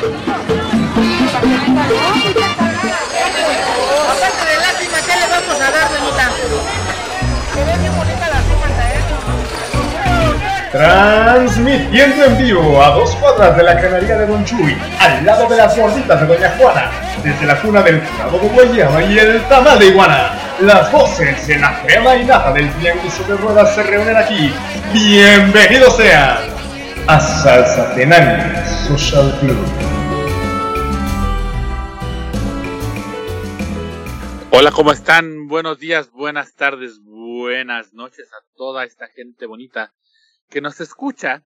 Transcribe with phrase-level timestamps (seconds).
[0.00, 0.08] De.
[10.72, 15.56] Transmitiendo en vivo a dos cuadras de la canaría de Don Chuy, al lado de
[15.56, 16.90] las gorditas de Doña Juana,
[17.22, 20.32] desde la cuna del clavo de guayaba y el tamal de iguana.
[20.60, 24.54] Las voces en la crema y nata del triángulo de ruedas se reúnen aquí.
[24.92, 26.49] Bienvenidos sean
[27.06, 29.56] a Salsa Tenani Social Club.
[34.52, 35.48] Hola, ¿cómo están?
[35.48, 39.94] Buenos días, buenas tardes, buenas noches a toda esta gente bonita
[40.48, 41.44] que nos escucha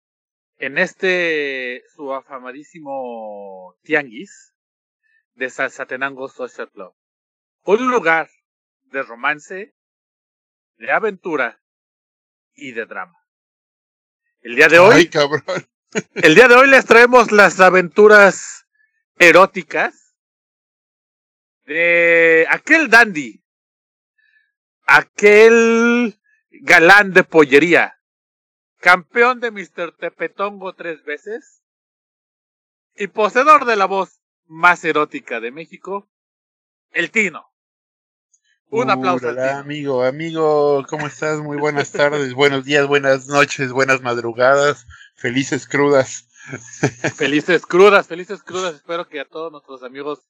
[0.58, 4.54] en este su afamadísimo tianguis
[5.36, 6.94] de Salsatenango Social Club.
[7.64, 8.30] Un lugar
[8.86, 9.76] de romance,
[10.78, 11.62] de aventura
[12.56, 13.17] y de drama.
[14.48, 15.44] El día de hoy, Ay, cabrón.
[16.14, 18.66] el día de hoy les traemos las aventuras
[19.20, 20.16] eróticas
[21.66, 23.44] de aquel dandy,
[24.86, 26.18] aquel
[26.50, 28.00] galán de pollería,
[28.80, 29.92] campeón de Mr.
[29.98, 31.62] Tepetongo tres veces
[32.96, 36.10] y poseedor de la voz más erótica de México,
[36.92, 37.52] el Tino.
[38.70, 39.42] Un aplauso Tino.
[39.44, 41.40] amigo, amigo, ¿cómo estás?
[41.40, 46.26] Muy buenas tardes, buenos días, buenas noches, buenas madrugadas, felices crudas.
[47.18, 48.76] Felices crudas, felices crudas.
[48.76, 50.22] Espero que a todos nuestros amigos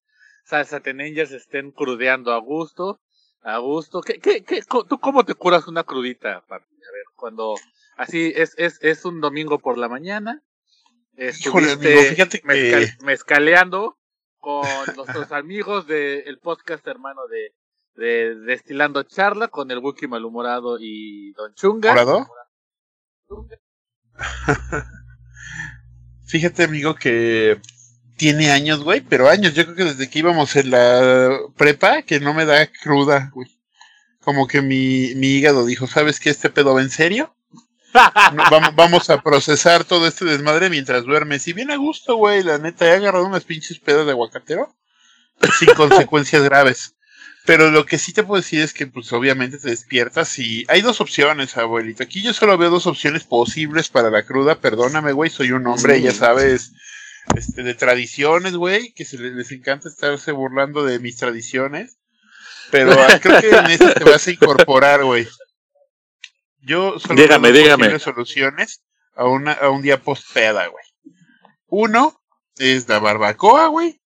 [0.45, 2.99] salsatenengers estén crudeando a gusto.
[3.43, 4.02] A gusto.
[4.02, 6.65] ¿Qué, qué, qué, ¿Tú cómo te curas una crudita, papi?
[6.65, 7.53] A ver, cuando
[7.97, 10.41] así es, es, es un domingo por la mañana.
[11.15, 13.99] Híjole, amigo, fíjate que- mezcal- mezcaleando
[14.39, 14.65] con
[14.95, 17.53] nuestros amigos del podcast hermano de,
[17.97, 21.89] de Destilando Charla con el Wookie Malhumorado y Don Chunga.
[21.89, 22.27] ¿Morado?
[26.25, 27.59] Fíjate, amigo, que
[28.15, 32.19] tiene años, güey, pero años, yo creo que desde que íbamos en la prepa, que
[32.19, 33.47] no me da cruda, güey.
[34.21, 36.30] Como que mi, mi hígado dijo, ¿sabes qué?
[36.30, 37.33] ¿Este pedo va en serio?
[37.93, 41.47] No, vamos, vamos a procesar todo este desmadre mientras duermes.
[41.47, 44.75] Y bien a gusto, güey, la neta, he agarrado unas pinches pedas de aguacatero
[45.57, 46.96] sin consecuencias graves.
[47.47, 50.81] Pero lo que sí te puedo decir es que, pues, obviamente te despiertas y hay
[50.81, 52.03] dos opciones, abuelito.
[52.03, 54.59] Aquí yo solo veo dos opciones posibles para la cruda.
[54.59, 56.73] Perdóname, güey, soy un hombre, ya sabes,
[57.37, 61.97] este, de tradiciones, güey, que se les, les encanta estarse burlando de mis tradiciones.
[62.69, 65.25] Pero ah, creo que en esta te vas a incorporar, güey.
[66.59, 67.99] Yo solo Dígame, veo dos dígame.
[67.99, 68.83] soluciones
[69.15, 71.13] a, una, a un día post güey.
[71.67, 72.21] Uno
[72.57, 74.02] es la barbacoa, güey.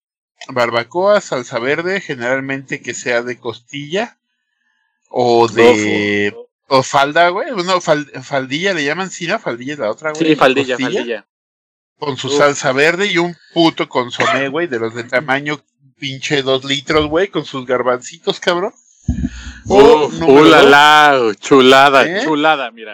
[0.50, 4.18] Barbacoa, salsa verde, generalmente que sea de costilla
[5.10, 6.36] o de
[6.68, 7.52] o falda, güey.
[7.52, 10.26] No, fal- faldilla le llaman, sí, no, faldilla es la otra, güey.
[10.26, 11.28] Sí, faldilla, Costilla, faldilla.
[12.00, 12.38] Con su Uf.
[12.38, 15.62] salsa verde y un puto consomé, güey, de los de tamaño
[16.00, 18.74] pinche dos litros, güey, con sus garbancitos, cabrón.
[19.68, 22.22] O Uf, número dos, ulala, chulada, ¿Eh?
[22.24, 22.94] chulada, mira.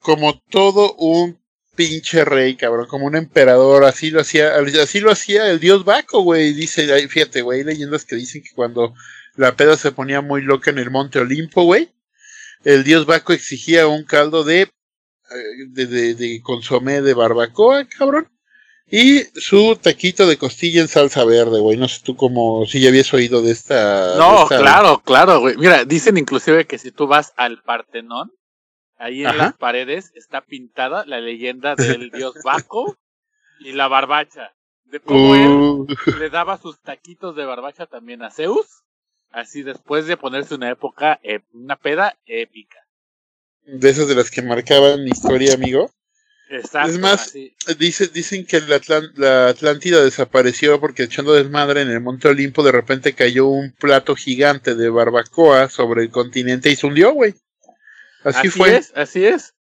[0.00, 1.38] Como todo un
[1.78, 6.22] pinche rey, cabrón, como un emperador, así lo hacía, así lo hacía el dios Baco,
[6.22, 8.94] güey, dice, fíjate, güey, hay leyendas que dicen que cuando
[9.36, 11.88] la peda se ponía muy loca en el monte Olimpo, güey,
[12.64, 14.68] el dios Baco exigía un caldo de, eh,
[15.68, 18.28] de, de, de consomé de barbacoa, cabrón,
[18.90, 22.88] y su taquito de costilla en salsa verde, güey, no sé tú como, si ya
[22.88, 24.14] habías oído de esta...
[24.14, 25.56] de No, esta- claro, claro, güey.
[25.58, 28.32] Mira, dicen inclusive que si tú vas al Partenón,
[28.98, 29.36] ahí en Ajá.
[29.36, 32.96] las paredes está pintada la leyenda del dios Baco
[33.60, 34.52] y la barbacha.
[34.84, 38.84] De cómo Uh, él le daba sus taquitos de barbacha también a Zeus,
[39.30, 42.78] así después de ponerse una época, eh, una peda épica.
[43.64, 45.90] de esas de las que marcaban historia, amigo.
[46.50, 46.90] Exacto.
[46.90, 47.34] Es más.
[47.78, 48.80] Dice, dicen que la,
[49.16, 54.16] la Atlántida desapareció porque echando desmadre en el Monte Olimpo de repente cayó un plato
[54.16, 57.34] gigante de barbacoa sobre el continente y se hundió, güey.
[58.24, 58.76] Así, fue.
[58.76, 59.54] es, así es.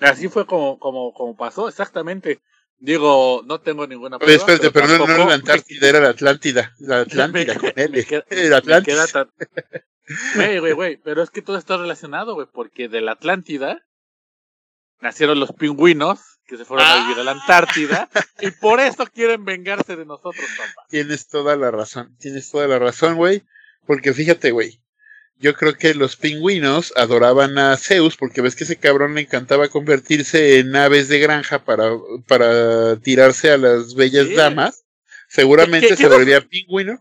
[0.00, 2.40] Así fue como, como, como pasó, exactamente.
[2.78, 6.72] Digo, no tengo ninguna Oye, espérate, pero no, no era la Antártida, era la Atlántida.
[6.78, 8.04] La Atlántida con L.
[8.04, 9.30] queda- queda tan-
[10.36, 13.84] Güey, güey, güey, pero es que todo está relacionado, güey, porque de la Atlántida
[15.00, 18.08] nacieron los pingüinos que se fueron a vivir a la Antártida
[18.40, 20.86] y por eso quieren vengarse de nosotros, papá.
[20.88, 22.16] Tienes toda la razón.
[22.18, 23.42] Tienes toda la razón, güey.
[23.86, 24.80] Porque fíjate, güey.
[25.40, 29.68] Yo creo que los pingüinos adoraban a Zeus porque ves que ese cabrón le encantaba
[29.68, 31.90] convertirse en aves de granja para,
[32.26, 34.84] para tirarse a las bellas damas.
[35.28, 36.98] Seguramente ¿Qué- qué se volvía pingüino.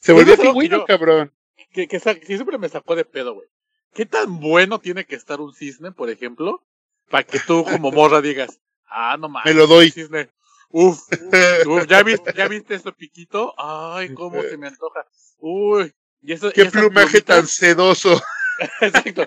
[0.00, 1.32] Se volvía pingüino, yo- cabrón.
[1.72, 3.46] Que, que, sa- que siempre me sacó de pedo, güey.
[3.94, 6.62] ¿Qué tan bueno tiene que estar un cisne, por ejemplo,
[7.10, 9.90] para que tú como morra digas, ah, no mames, Me lo doy.
[9.90, 10.28] cisne,
[10.70, 10.98] Uf,
[11.66, 13.54] uf, ¿ya viste, ya viste eso piquito?
[13.56, 15.06] Ay, cómo se me antoja.
[15.38, 15.92] Uy,
[16.22, 18.20] y eso, Qué plumaje tan sedoso.
[18.80, 19.26] Exacto.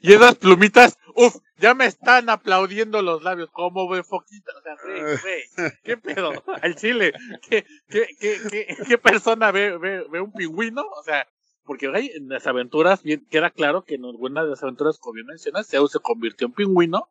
[0.00, 4.50] Y esas plumitas, uf, ya me están aplaudiendo los labios, como ve foquita.
[4.58, 5.42] O sea, güey, güey,
[5.84, 6.32] ¿qué pedo?
[6.62, 7.12] Al chile,
[7.48, 10.82] ¿qué, qué, qué, qué, qué persona ve, ve, ve un pingüino?
[10.82, 11.28] O sea,
[11.64, 15.14] porque güey, en las aventuras, bien, queda claro que en alguna de las aventuras, como
[15.14, 17.10] bien mencionas, Zeus se convirtió en pingüino.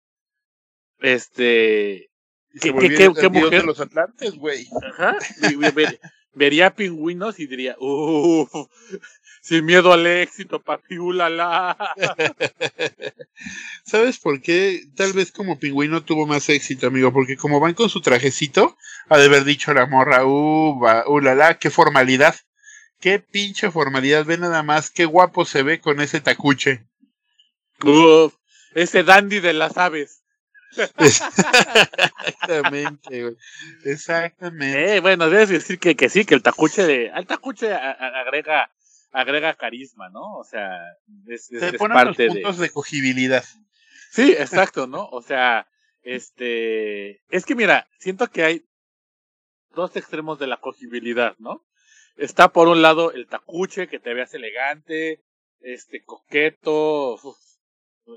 [1.00, 2.10] Este.
[2.54, 3.62] Y ¿Qué- qué- qué mujer?
[3.62, 4.68] de los atlantes, güey.
[4.92, 5.18] Ajá.
[5.50, 6.00] y ver-
[6.34, 8.50] vería pingüinos y diría, uff,
[9.42, 11.78] sin miedo al éxito, papi, ulala.
[13.86, 14.84] ¿Sabes por qué?
[14.96, 18.78] Tal vez como pingüino tuvo más éxito, amigo, porque como van con su trajecito,
[19.10, 22.36] ha de haber dicho la morra, uh, va, uh, la, la, qué formalidad.
[23.00, 26.86] Qué pinche formalidad, ve nada más, qué guapo se ve con ese tacuche.
[27.84, 28.36] Uf,
[28.76, 30.21] ese dandy de las aves.
[30.98, 33.36] Exactamente, güey.
[33.86, 34.96] Exactamente.
[34.96, 38.22] Eh, bueno, debes decir que, que sí, que el tacuche de, el tacuche a- a-
[38.22, 38.72] agrega,
[39.12, 40.38] agrega carisma, ¿no?
[40.38, 40.80] O sea,
[41.28, 42.30] es, es- Se es ponen los parte de.
[42.30, 43.44] puntos de cogibilidad.
[44.12, 45.08] Sí, exacto, ¿no?
[45.12, 45.68] O sea,
[46.04, 48.66] este, es que mira, siento que hay
[49.74, 51.66] dos extremos de la cogibilidad, ¿no?
[52.18, 55.24] Está por un lado el tacuche, que te veas elegante,
[55.62, 57.38] este, coqueto, uf,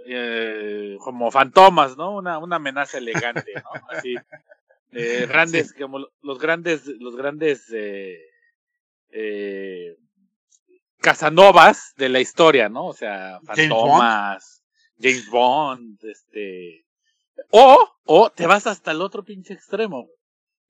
[0.06, 2.16] eh, como fantomas, ¿no?
[2.16, 3.70] Una, una amenaza elegante, ¿no?
[3.90, 4.16] Así,
[4.92, 8.18] eh, grandes, como los grandes, los grandes, eh,
[9.10, 9.96] eh,
[11.00, 12.86] Casanovas de la historia, ¿no?
[12.86, 13.90] O sea, James Bond.
[13.90, 14.62] fantomas,
[14.98, 16.86] James Bond, este,
[17.50, 20.08] o, o te vas hasta el otro pinche extremo.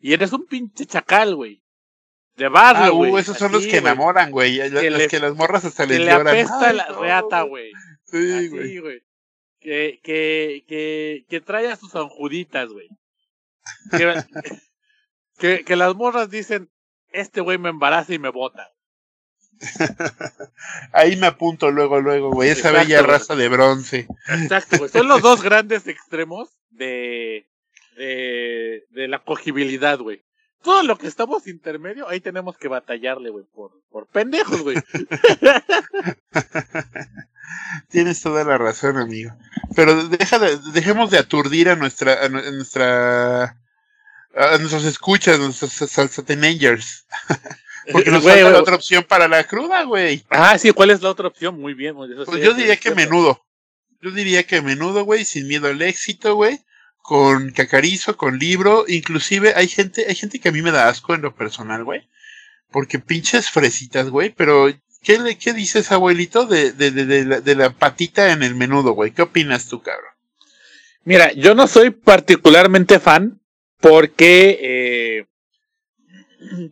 [0.01, 1.63] Y eres un pinche chacal, güey.
[2.37, 3.13] De barrio, Ah, güey.
[3.13, 4.57] uh, esos son los que enamoran, güey.
[4.69, 6.27] Los Que los le- que las morras hasta les le lloran.
[6.27, 7.71] apesta Ay, la no, reata, güey.
[8.03, 9.01] Sí, güey.
[9.65, 12.91] Que, que, que, que trae a sus anjuditas, güey.
[13.91, 14.15] Que,
[15.39, 16.71] que, que las morras dicen,
[17.09, 18.71] este güey me embaraza y me bota.
[20.93, 22.51] Ahí me apunto luego, luego, güey.
[22.51, 24.07] Esa Exacto, bella raza de bronce.
[24.29, 24.91] Exacto, güey.
[24.91, 27.49] Son los dos grandes extremos de,
[27.97, 30.23] de, de la cogibilidad, güey.
[30.63, 34.77] Todo lo que estamos intermedio, ahí tenemos que batallarle, güey, por, por pendejos, güey.
[37.89, 39.33] Tienes toda la razón, amigo.
[39.75, 43.45] Pero deja de- dejemos de aturdir a nuestra, a, nu- a nuestra,
[44.37, 47.07] a nuestros escuchas, nuestros salsatenangers.
[47.93, 48.53] Porque nos Güey, falta güey.
[48.55, 50.25] la otra opción para la cruda, güey.
[50.31, 51.61] Ah, sí, ¿cuál es la otra opción?
[51.61, 53.45] Muy bien, Pues yo diría que menudo.
[54.01, 56.61] Yo diría que menudo, güey, sin miedo al éxito, güey.
[57.03, 58.85] Con cacarizo, con libro.
[58.89, 62.09] Inclusive hay gente, hay gente que a mí me da asco en lo personal, güey.
[62.71, 64.31] Porque pinches fresitas, güey.
[64.31, 64.71] Pero,
[65.05, 68.93] ¿qué, le, qué dices, abuelito, de, de, de, la, de la patita en el menudo,
[68.93, 69.13] güey?
[69.13, 70.11] ¿Qué opinas tú, cabrón?
[71.05, 73.41] Mira, yo no soy particularmente fan
[73.81, 75.27] porque, eh,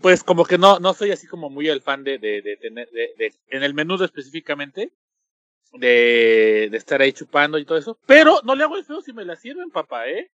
[0.00, 3.74] pues como que no, no soy así como muy el fan de, de- en el
[3.74, 4.92] menudo específicamente,
[5.74, 7.98] de, de estar ahí chupando y todo eso.
[8.06, 10.30] Pero no le hago el feo si me la sirven, papá, ¿eh?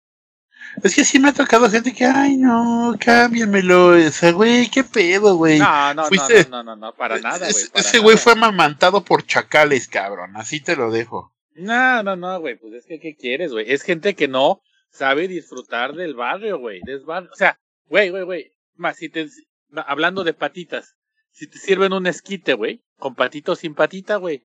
[0.83, 3.89] Es que sí me ha tocado gente que, ay, no, cámbiamelo.
[4.07, 5.59] O sea, güey, qué pedo, güey.
[5.59, 7.63] No, no, no, Fuiste- no, no, no, no, para nada, güey.
[7.73, 10.35] Ese güey fue amamantado por chacales, cabrón.
[10.35, 11.33] Así te lo dejo.
[11.55, 13.71] No, no, no, güey, pues es que, ¿qué quieres, güey?
[13.71, 14.61] Es gente que no
[14.91, 16.81] sabe disfrutar del barrio, güey.
[16.85, 17.29] del barrio.
[17.31, 17.57] O sea,
[17.87, 18.51] güey, güey, güey.
[18.75, 19.27] Más, si te,
[19.87, 20.95] hablando de patitas,
[21.31, 24.45] si te sirven un esquite, güey, con patito o sin patita, güey.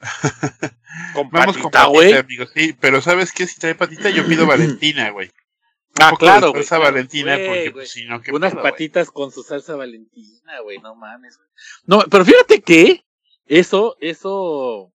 [1.14, 2.14] Con Vamos con patita, güey.
[2.54, 3.46] Sí, pero ¿sabes qué?
[3.46, 5.28] Si trae patita, yo pido Valentina, güey.
[5.28, 6.62] Un Ah, poco claro, güey.
[6.64, 6.78] salsa.
[6.78, 8.72] Valentina, Güey, porque pues si no, qué Unas pedo, güey?
[8.72, 11.38] patitas con su salsa valentina, güey, no mames.
[11.86, 13.04] No, pero fíjate que
[13.46, 14.92] eso, eso,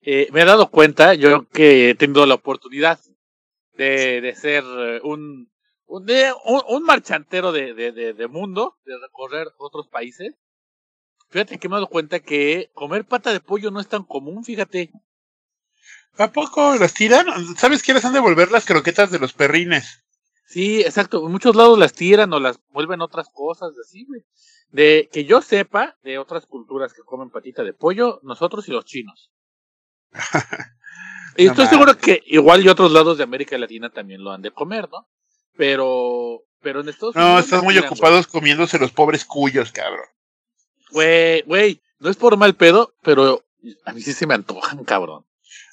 [0.00, 2.98] eh, me he dado cuenta, yo que he tenido la oportunidad
[3.74, 5.50] de, de ser eh, un,
[5.86, 10.34] un, de- un, un marchantero de, de, de, de mundo, de recorrer otros países.
[11.30, 14.44] Fíjate que me he dado cuenta que comer pata de pollo no es tan común,
[14.44, 14.90] fíjate.
[16.16, 17.26] ¿A poco las tiran?
[17.56, 20.04] ¿Sabes qué les han de volver las croquetas de los perrines?
[20.46, 21.24] Sí, exacto.
[21.24, 24.22] En muchos lados las tiran o las vuelven otras cosas así, güey.
[24.70, 28.84] De que yo sepa de otras culturas que comen patita de pollo, nosotros y los
[28.86, 29.30] chinos.
[31.36, 34.42] y No estoy seguro que igual y otros lados de América Latina también lo han
[34.42, 35.08] de comer, ¿no?
[35.56, 37.44] Pero, pero en Estados No, Unidos.
[37.44, 40.06] están las muy tiran, ocupados comiéndose los pobres cuyos, cabrón.
[40.90, 43.44] Güey, güey, no es por mal pedo, pero
[43.84, 45.24] a mí sí se me antojan, cabrón.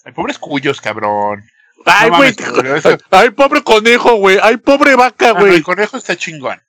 [0.04, 1.44] Ay, pobres cuyos, cabrón.
[1.86, 2.36] Ay, güey.
[2.78, 4.38] eso- ay, pobre conejo, güey.
[4.42, 5.56] Ay, pobre vaca, Ah, güey.
[5.56, 6.62] el conejo está chingón.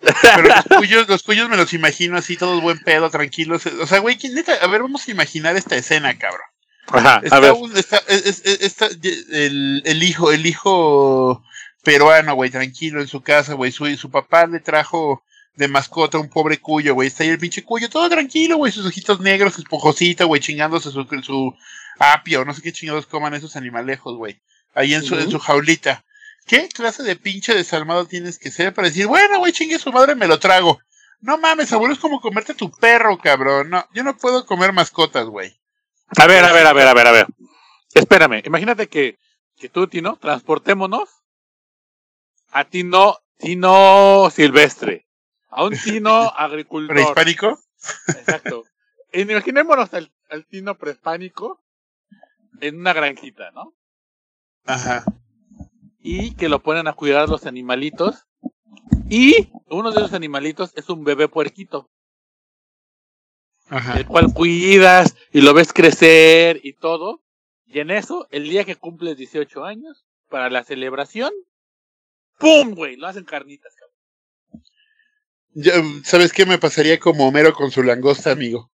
[0.00, 3.66] Pero los cuyos, los cuyos me los imagino así, todos buen pedo, tranquilos.
[3.66, 4.52] O sea, güey, ¿quién neta?
[4.62, 6.46] A ver, vamos a imaginar esta escena, cabrón.
[6.88, 7.52] Ajá, Está a ver.
[7.52, 11.42] un- está- es- es- está el, el hijo, el hijo
[11.82, 13.72] peruano, güey, tranquilo en su casa, güey.
[13.72, 15.22] Su, su papá le trajo
[15.56, 17.08] de mascota un pobre cuyo, güey.
[17.08, 18.72] Está ahí el pinche cuyo, todo tranquilo, güey.
[18.72, 21.56] Sus ojitos negros, su esponjosita, güey, chingándose su, su
[21.98, 24.40] apio, no sé qué chingados coman esos animalejos, güey.
[24.74, 26.04] Ahí en su, en su jaulita.
[26.46, 30.14] ¿Qué clase de pinche desalmado tienes que ser para decir, bueno, güey, chingue su madre,
[30.14, 30.78] me lo trago?
[31.20, 33.70] No mames, abuelo, es como comerte tu perro, cabrón.
[33.70, 35.58] No, yo no puedo comer mascotas, güey.
[36.16, 37.26] A ver, a ver, a ver, a ver, a ver.
[37.94, 39.18] Espérame, imagínate que,
[39.56, 41.08] que tú, Tino, transportémonos
[42.50, 45.05] a Tino, Tino Silvestre,
[45.48, 46.94] a un Tino agricultor.
[46.94, 47.58] ¿Prehispánico?
[48.08, 48.64] Exacto.
[49.12, 51.62] Imaginémonos al, al Tino prehispánico
[52.60, 53.74] en una granjita, ¿no?
[54.64, 55.04] Ajá.
[56.00, 58.26] Y que lo ponen a cuidar a los animalitos.
[59.08, 61.88] Y uno de esos animalitos es un bebé puerquito,
[63.68, 63.98] Ajá.
[63.98, 67.22] el cual cuidas y lo ves crecer y todo.
[67.66, 71.32] Y en eso, el día que cumples 18 años, para la celebración,
[72.38, 72.96] ¡pum, güey!
[72.96, 73.85] Lo hacen carnitas, cabrón.
[75.58, 75.72] Ya,
[76.04, 78.70] ¿Sabes qué me pasaría como Homero con su langosta, amigo?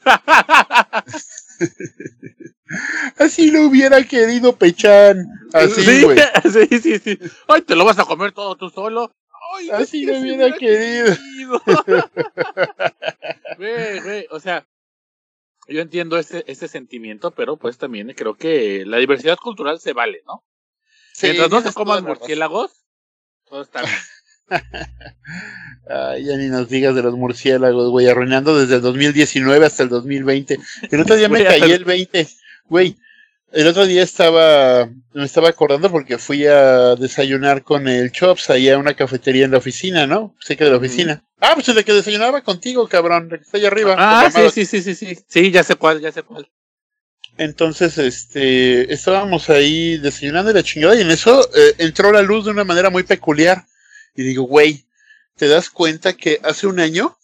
[3.18, 5.26] Así lo hubiera querido Pechán.
[5.54, 6.18] Así, sí, güey.
[6.52, 7.18] sí, sí, sí.
[7.48, 9.10] Ay, te lo vas a comer todo tú solo.
[9.56, 11.16] Ay, Así lo hubiera querido.
[11.16, 11.62] querido.
[13.56, 14.68] Güey, güey, o sea,
[15.68, 20.20] yo entiendo ese, ese sentimiento, pero pues también creo que la diversidad cultural se vale,
[20.26, 20.44] ¿no?
[21.14, 22.84] Sí, Mientras no se coman murciélagos,
[23.46, 23.94] todo está bien.
[25.90, 29.88] Ay, ya ni nos digas de los murciélagos, güey, arruinando desde el 2019 hasta el
[29.88, 30.58] 2020.
[30.90, 32.28] El otro día me caí el- el 20.
[32.68, 32.96] Güey,
[33.52, 38.68] el otro día estaba, me estaba acordando porque fui a desayunar con el Chops ahí
[38.68, 40.34] a una cafetería en la oficina, ¿no?
[40.40, 41.24] Cerca de la oficina.
[41.40, 43.94] Ah, pues el que desayunaba contigo, cabrón, el que está allá arriba.
[43.98, 45.18] Ah, sí, sí, sí, sí, sí.
[45.26, 46.46] Sí, ya sé cuál, ya sé cuál.
[47.38, 52.44] Entonces, este, estábamos ahí desayunando y la chingada, y en eso eh, entró la luz
[52.44, 53.64] de una manera muy peculiar.
[54.18, 54.84] Y digo, güey,
[55.36, 57.16] ¿te das cuenta que hace un año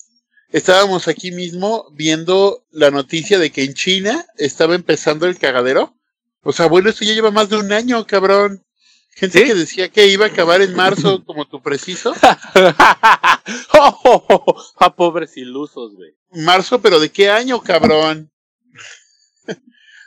[0.53, 5.97] estábamos aquí mismo viendo la noticia de que en China estaba empezando el cagadero?
[6.43, 8.65] O sea, abuelo, esto ya lleva más de un año, cabrón.
[9.11, 9.45] Gente ¿Sí?
[9.45, 12.15] que decía que iba a acabar en marzo, como tu preciso.
[13.75, 16.15] oh, oh, oh, ah, pobres ilusos, güey.
[16.31, 18.31] Marzo, pero ¿de qué año, cabrón?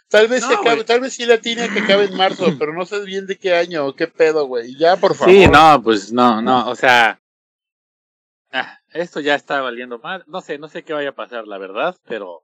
[0.10, 2.74] Tal vez No, se acabe, tal vez sí la tiene que acabe en marzo, pero
[2.74, 4.76] no sé bien de qué año o qué pedo, güey.
[4.76, 5.34] Ya, por favor.
[5.34, 7.22] Sí, no, pues no, no, o sea,
[8.52, 10.24] ah, esto ya está valiendo mal.
[10.28, 12.44] No sé, no sé qué vaya a pasar, la verdad, pero,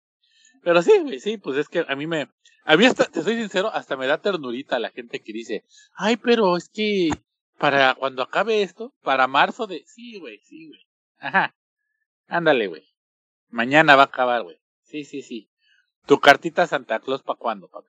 [0.63, 2.29] pero sí, güey, sí, pues es que a mí me,
[2.65, 5.63] a mí hasta, te soy sincero, hasta me da ternurita la gente que dice,
[5.95, 7.09] ay, pero es que
[7.57, 10.81] para cuando acabe esto, para marzo de, sí, güey, sí, güey,
[11.19, 11.55] ajá,
[12.27, 12.83] ándale, güey,
[13.49, 15.49] mañana va a acabar, güey, sí, sí, sí.
[16.05, 17.87] Tu cartita Santa Claus, ¿pa' cuándo, papi?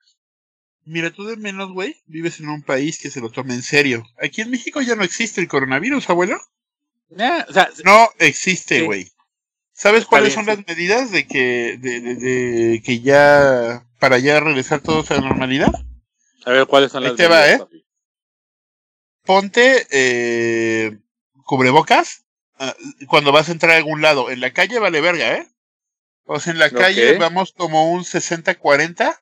[0.85, 4.05] Mira, tú de menos, güey, vives en un país que se lo toma en serio.
[4.21, 6.37] Aquí en México ya no existe el coronavirus, abuelo.
[7.09, 8.85] O sea, No existe, Sí.
[8.85, 9.11] güey.
[9.73, 10.57] ¿Sabes cuáles bien, son sí.
[10.63, 15.21] las medidas de que, de, de- de que ya, para ya regresar todos a la
[15.21, 15.73] normalidad?
[16.45, 17.59] a ver, ¿cuáles son Ahí las te va, medidas, ¿eh?
[17.59, 17.85] papi?
[19.23, 20.97] Ponte eh,
[21.45, 22.25] cubrebocas
[22.59, 22.75] ah,
[23.07, 24.29] cuando vas a entrar a algún lado.
[24.29, 25.47] En la calle vale verga, ¿eh?
[26.25, 29.19] O sea, en la calle vamos como un 60-40.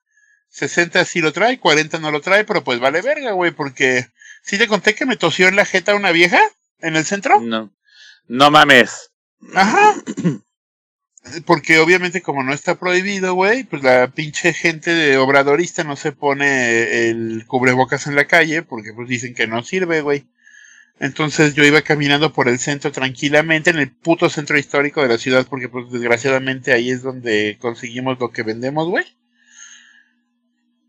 [0.49, 4.07] 60 sí lo trae, 40 no lo trae, pero pues vale verga, güey, porque
[4.43, 6.39] sí te conté que me tosió en la jeta una vieja
[6.79, 7.39] en el centro.
[7.41, 7.73] No,
[8.27, 9.11] no mames.
[9.53, 9.95] Ajá.
[11.45, 16.11] Porque obviamente como no está prohibido, güey, pues la pinche gente de obradorista no se
[16.11, 20.27] pone el cubrebocas en la calle porque pues dicen que no sirve, güey.
[20.99, 25.17] Entonces yo iba caminando por el centro tranquilamente, en el puto centro histórico de la
[25.17, 29.05] ciudad, porque pues desgraciadamente ahí es donde conseguimos lo que vendemos, güey.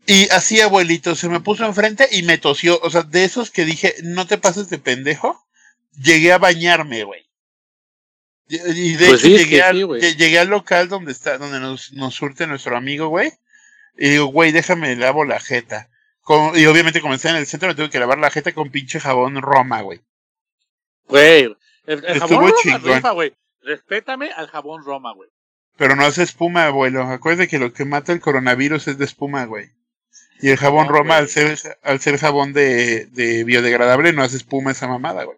[0.07, 2.79] Y así, abuelito, se me puso enfrente y me tosió.
[2.83, 5.43] O sea, de esos que dije, no te pases de pendejo,
[5.97, 7.25] llegué a bañarme, güey.
[8.47, 11.93] Y de Pues hecho sí, llegué, al, sí, llegué al local donde está, donde nos,
[11.93, 13.31] nos surte nuestro amigo, güey.
[13.97, 15.89] Y digo, güey, déjame lavo la jeta.
[16.25, 18.99] Con- y obviamente como en el centro me tuve que lavar la jeta con pinche
[18.99, 20.01] jabón Roma, güey.
[21.07, 21.55] Güey,
[21.85, 23.35] el, jabón Roma rifa, güey.
[23.61, 25.29] Respétame al jabón Roma, güey.
[25.77, 27.03] Pero no hace espuma, abuelo.
[27.03, 29.69] Acuérdate que lo que mata el coronavirus es de espuma, güey.
[30.41, 31.19] Y el jabón No, Roma, güey.
[31.19, 35.37] al ser, al ser jabón de, de biodegradable, no hace espuma esa mamada, güey.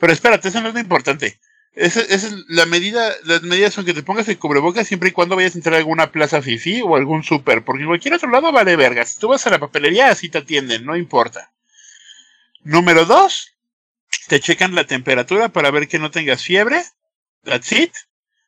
[0.00, 1.38] Pero espérate, eso no es lo importante.
[1.78, 5.36] Esa, es la medida, las medidas son que te pongas el cubrebocas siempre y cuando
[5.36, 8.50] vayas a entrar a alguna plaza fifi o algún súper, porque en cualquier otro lado
[8.50, 9.04] vale verga.
[9.04, 11.52] Si tú vas a la papelería, así te atienden, no importa.
[12.64, 13.54] Número dos,
[14.26, 16.82] te checan la temperatura para ver que no tengas fiebre.
[17.44, 17.92] That's it.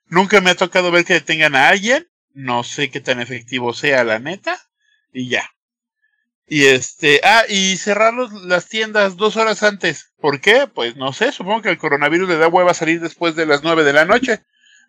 [0.07, 2.09] Nunca me ha tocado ver que detengan a alguien.
[2.35, 4.61] No sé qué tan efectivo sea la neta.
[5.13, 5.49] Y ya.
[6.53, 10.13] Y este, ah, y cerrar los- las tiendas dos horas antes.
[10.21, 10.67] ¿Por qué?
[10.67, 13.85] Pues no sé, supongo que el coronavirus le da hueva salir después de las nueve
[13.85, 14.43] de la noche.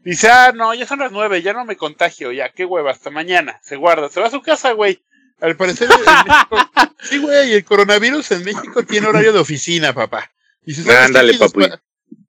[0.03, 3.11] Dice, ah, no, ya son las nueve, ya no me contagio, ya, qué hueva, hasta
[3.11, 3.59] mañana.
[3.63, 5.05] Se guarda, se va a su casa, güey.
[5.39, 6.69] Al parecer, en México,
[7.03, 10.31] sí, güey, el coronavirus en México tiene horario de oficina, papá.
[10.63, 11.05] Dice, ¿sabes qué?
[11.05, 11.81] Ándale, aquí, despa-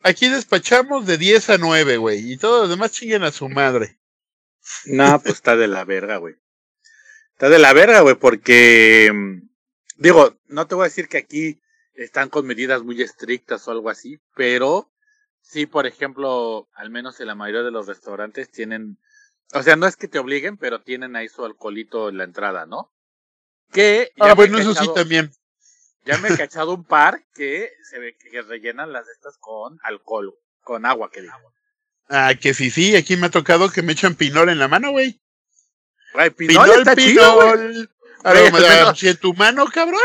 [0.03, 3.99] aquí despachamos de 10 a 9, güey, y todos los demás chinguen a su madre.
[4.85, 6.35] No, pues está de la verga, güey.
[7.43, 9.49] Está de la verga, güey, porque mm,
[9.97, 11.61] digo, no te voy a decir que aquí
[11.93, 14.93] están con medidas muy estrictas o algo así, pero
[15.41, 18.97] sí, por ejemplo, al menos en la mayoría de los restaurantes tienen,
[19.55, 22.65] o sea, no es que te obliguen, pero tienen ahí su alcoholito en la entrada,
[22.65, 22.93] ¿no?
[23.73, 25.33] Que Ah, bueno, eso sí también.
[26.05, 30.33] Ya me he cachado un par que se ve que rellenan las estas con alcohol,
[30.61, 31.35] con agua, que digo.
[32.09, 35.21] Ah, que fifi, aquí me ha tocado que me echan pinol en la mano, güey.
[36.15, 37.91] Güey, pinol, está chido, pinol.
[38.25, 40.01] A al menos- si en tu mano, cabrón.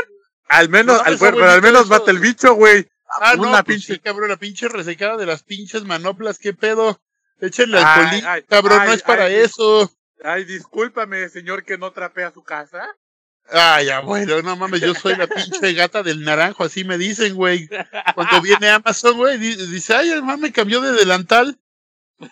[0.49, 1.89] Al menos, No, al, está pero al menos eso.
[1.89, 2.87] mata el bicho, güey.
[3.21, 6.53] Ah, Una no, pues pinche- sí, cabrón, la pinche resecada de las pinches manoplas, qué
[6.53, 6.99] pedo.
[7.39, 9.91] Échenle Ay, alcoholín, ay, cabrón, no ay, es para ay, eso.
[10.23, 12.87] Ay, discúlpame, señor que no trapea su casa.
[13.49, 17.69] Ay, abuelo, no mames, yo soy la pinche gata del naranjo, así me dicen, güey.
[18.15, 21.57] Cuando viene Amazon, güey, di- dice, ay, el man me cambió de delantal.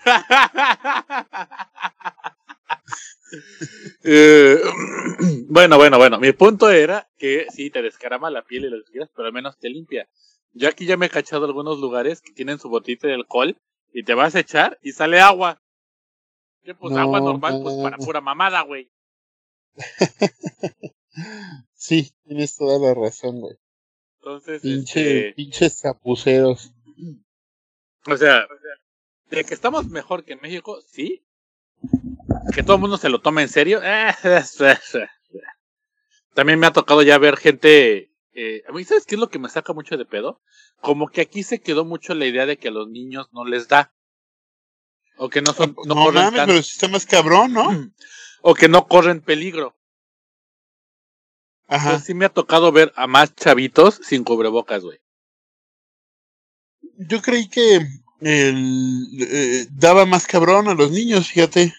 [4.08, 4.62] Eh,
[5.50, 6.20] bueno, bueno, bueno.
[6.20, 9.34] Mi punto era que sí, te descarama la piel y lo que quieras, pero al
[9.34, 10.08] menos te limpia.
[10.54, 13.58] Yo aquí ya me he cachado algunos lugares que tienen su botita de alcohol
[13.92, 15.62] y te vas a echar y sale agua.
[16.64, 18.92] Que pues No, agua normal, pues para pura mamada, güey.
[21.74, 23.56] Sí, tienes toda la razón, güey.
[24.18, 26.74] Entonces, Pinche, este, pinches chapuceros.
[28.08, 28.48] o sea,
[29.30, 31.24] de que estamos mejor que en México, sí.
[32.54, 33.82] Que todo el mundo se lo tome en serio.
[36.34, 38.12] También me ha tocado ya ver gente.
[38.34, 40.42] eh, a mí, ¿sabes qué es lo que me saca mucho de pedo?
[40.82, 43.68] Como que aquí se quedó mucho la idea de que a los niños no les
[43.68, 43.94] da.
[45.18, 45.76] O que no son.
[45.86, 47.70] No, No, corren mames, tan- pero si está más cabrón, ¿no?
[48.48, 49.76] O que no corren peligro.
[51.68, 51.86] Ajá.
[51.86, 55.00] Entonces sí me ha tocado ver a más chavitos sin cubrebocas, güey.
[56.98, 57.80] Yo creí que
[58.22, 61.74] el, eh, daba más cabrón a los niños, fíjate.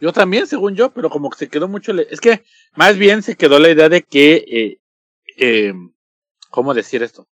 [0.00, 1.92] Yo también, según yo, pero como que se quedó mucho.
[1.92, 2.44] Es que
[2.76, 4.44] más bien se quedó la idea de que.
[4.48, 4.80] Eh,
[5.36, 5.72] eh,
[6.50, 7.28] ¿Cómo decir esto?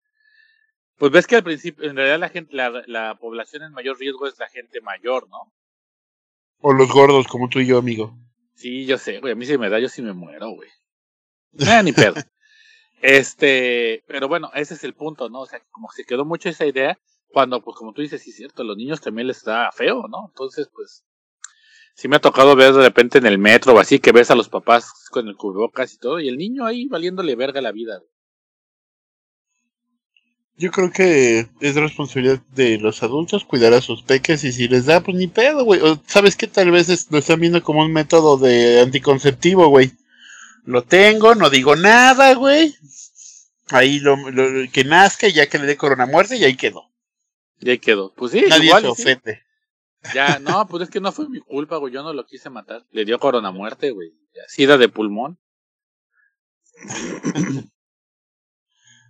[0.96, 4.26] Pues ves que al principio, en realidad la gente, la, la población en mayor riesgo
[4.26, 5.52] es la gente mayor, ¿no?
[6.60, 8.16] O los gordos, como tú y yo, amigo.
[8.54, 9.32] Sí, yo sé, güey.
[9.32, 10.68] A mí si me da, yo sí me muero, güey.
[11.58, 12.14] Eh, ni pedo.
[13.02, 15.40] Este, pero bueno, ese es el punto, ¿no?
[15.40, 18.36] O sea, como se quedó mucho esa idea cuando, pues como tú dices, sí es
[18.36, 20.26] cierto, a los niños también les da feo, ¿no?
[20.28, 21.04] Entonces, pues,
[21.94, 24.34] sí me ha tocado ver de repente en el metro o así que ves a
[24.36, 28.02] los papás con el cubrebocas y todo, y el niño ahí valiéndole verga la vida.
[30.58, 34.86] Yo creo que es responsabilidad de los adultos cuidar a sus peques y si les
[34.86, 35.80] da, pues ni pedo, güey.
[36.06, 36.46] ¿Sabes qué?
[36.46, 39.92] Tal vez lo están viendo como un método de anticonceptivo, güey.
[40.64, 42.74] Lo tengo, no digo nada, güey.
[43.70, 46.90] Ahí lo, lo- que nazca y ya que le dé corona muerte y ahí quedó.
[47.60, 48.12] Y ahí quedó.
[48.14, 48.82] Pues sí, Nadie igual.
[48.82, 49.02] se sí.
[49.02, 49.42] ofende.
[50.14, 51.92] Ya, no, pues es que no fue mi culpa, güey.
[51.92, 52.84] Yo no lo quise matar.
[52.92, 54.12] Le dio corona muerte, güey.
[54.48, 55.38] Sida de pulmón.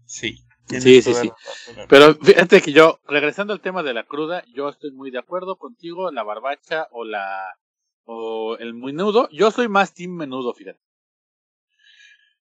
[0.07, 0.39] Sí.
[0.69, 1.31] Sí, sí, sí.
[1.89, 5.57] Pero fíjate que yo, regresando al tema de la cruda, yo estoy muy de acuerdo
[5.57, 7.57] contigo, la barbacha o la
[8.05, 9.29] o el menudo.
[9.31, 10.81] Yo soy más team menudo, fíjate.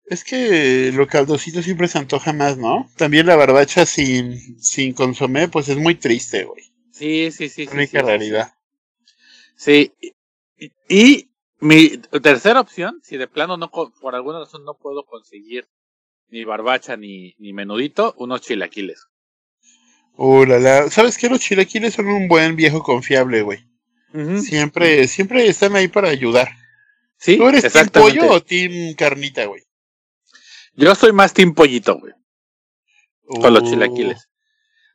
[0.07, 2.91] Es que lo caldosito siempre se antoja más, ¿no?
[2.97, 6.65] También la barbacha sin, sin consomé, pues es muy triste, güey.
[6.91, 7.69] Sí, sí, sí.
[7.73, 8.55] Única sí, sí, realidad.
[9.57, 9.93] Sí.
[10.59, 15.69] Y, y mi tercera opción, si de plano no por alguna razón no puedo conseguir
[16.29, 19.07] ni barbacha ni, ni menudito, unos chilaquiles.
[20.17, 20.91] Uh, la, la.
[20.91, 21.29] ¿Sabes qué?
[21.29, 23.65] Los chilaquiles son un buen viejo confiable, güey.
[24.41, 26.49] Siempre, siempre están ahí para ayudar.
[27.17, 29.63] Sí, ¿Tú eres team pollo o team carnita, güey?
[30.75, 32.13] Yo soy más team pollito, güey,
[33.41, 34.29] con los Uh, chilaquiles.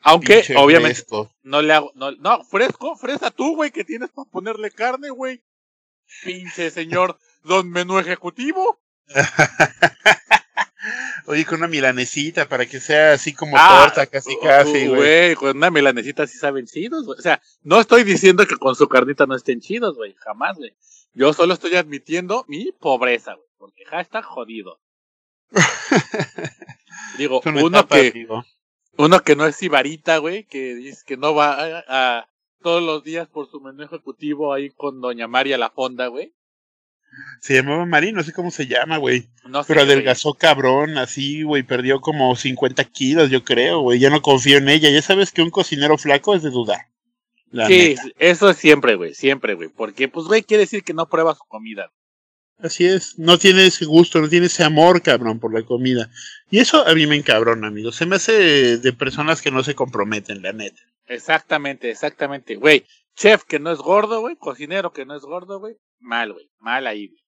[0.01, 1.31] Aunque, obviamente, fresco.
[1.43, 5.43] No le hago, no, no, fresco, fresa tú, güey, que tienes para ponerle carne, güey.
[6.23, 8.79] Pinche señor don menú ejecutivo.
[11.25, 15.35] Oye, con una milanesita para que sea así como Ah, torta, casi uh, casi, güey.
[15.35, 17.19] con una milanecita sí saben chidos, güey.
[17.19, 20.73] O sea, no estoy diciendo que con su carnita no estén chidos, güey, jamás, güey.
[21.13, 24.79] Yo solo estoy admitiendo mi pobreza, güey, porque hashtag jodido.
[27.17, 28.45] Digo, uno que, digo.
[28.97, 31.83] uno que no es sibarita, güey, que dice que no va a,
[32.19, 32.27] a-
[32.61, 36.33] todos los días por su menú ejecutivo ahí con doña María La Fonda, güey.
[37.41, 39.29] Se llamaba Mari, no sé cómo se llama, güey.
[39.47, 39.93] No sé, Pero güey.
[39.93, 41.63] adelgazó cabrón, así, güey.
[41.63, 43.99] Perdió como 50 kilos, yo creo, güey.
[43.99, 44.89] Ya no confío en ella.
[44.89, 46.87] Ya sabes que un cocinero flaco es de dudar.
[47.67, 48.01] Sí, neta.
[48.19, 49.69] eso es siempre, güey, siempre, güey.
[49.69, 51.91] Porque, pues, güey, quiere decir que no prueba su comida.
[52.59, 53.19] Así es.
[53.19, 56.09] No tiene ese gusto, no tiene ese amor, cabrón, por la comida.
[56.49, 57.91] Y eso a mí me encabrona, amigo.
[57.91, 60.81] Se me hace de personas que no se comprometen, la neta.
[61.05, 62.55] Exactamente, exactamente.
[62.55, 66.49] Güey, chef que no es gordo, güey, cocinero que no es gordo, güey, mal, güey,
[66.59, 67.23] mal ahí, güey.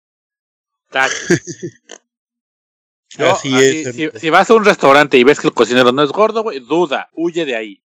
[0.90, 1.16] Tache.
[3.18, 3.96] Yo, Así así, es.
[3.96, 6.60] Si, si vas a un restaurante y ves que el cocinero no es gordo, güey,
[6.60, 7.82] duda, huye de ahí.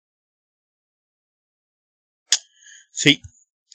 [2.90, 3.20] Sí,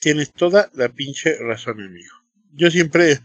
[0.00, 2.12] tienes toda la pinche razón, amigo.
[2.52, 3.20] Yo siempre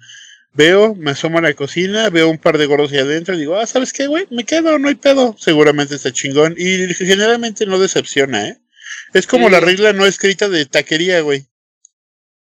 [0.53, 3.55] veo, me asomo a la cocina, veo un par de gordos ahí adentro y digo,
[3.57, 4.27] ah, ¿sabes qué, güey?
[4.31, 5.35] Me quedo, no hay pedo.
[5.37, 6.55] Seguramente está chingón.
[6.57, 8.57] Y generalmente no decepciona, ¿eh?
[9.13, 9.51] Es como Sí.
[9.53, 11.45] la regla no escrita de taquería, güey.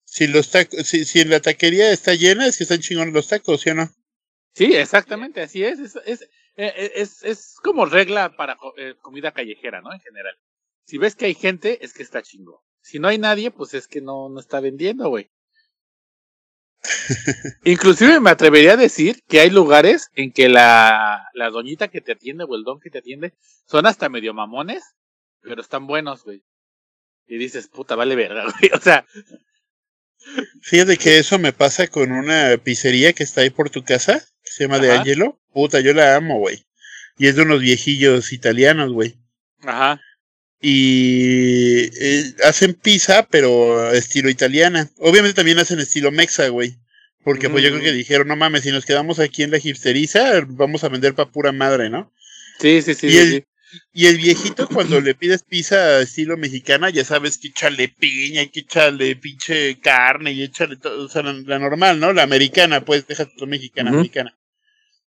[0.05, 3.61] Si, los tacos, si, si la taquería está llena, es que están chingones los tacos,
[3.61, 3.91] ¿sí o no?
[4.55, 5.79] Sí, exactamente, así es.
[5.79, 6.21] Es, es,
[6.57, 9.93] eh, es, es como regla para eh, comida callejera, ¿no?
[9.93, 10.33] En general.
[10.85, 12.63] Si ves que hay gente, es que está chingo.
[12.81, 15.29] Si no hay nadie, pues es que no, no está vendiendo, güey.
[17.63, 22.13] Inclusive me atrevería a decir que hay lugares en que la, la doñita que te
[22.13, 23.33] atiende o el don que te atiende
[23.65, 24.83] son hasta medio mamones,
[25.41, 26.43] pero están buenos, güey.
[27.27, 28.71] Y dices, puta, vale verga, güey.
[28.73, 29.05] O sea,
[30.61, 34.51] Fíjate que eso me pasa con una pizzería que está ahí por tu casa, que
[34.51, 34.91] se llama De.
[34.91, 35.39] Angelo.
[35.53, 36.65] Puta, yo la amo, güey.
[37.17, 39.17] Y es de unos viejillos italianos, güey.
[39.63, 40.01] ajá.
[40.61, 44.89] Y eh, hacen pizza, pero estilo italiana.
[44.97, 46.75] Obviamente también hacen estilo mexa, güey.
[47.23, 47.97] Porque pues yo creo que Mm.
[47.97, 51.51] dijeron, no mames, si nos quedamos aquí en la hipsteriza, vamos a vender pa' pura
[51.51, 52.13] madre, ¿no?
[52.59, 53.07] Sí, sí, sí.
[53.07, 53.43] Y sí, el- sí.
[53.93, 58.61] Y el viejito, cuando le pides pizza estilo mexicana, ya sabes que échale piña, que
[58.61, 62.11] échale pinche carne, y échale todo, o sea, la, la normal, ¿no?
[62.11, 64.35] La americana, pues, déjate tu mexicana, americana.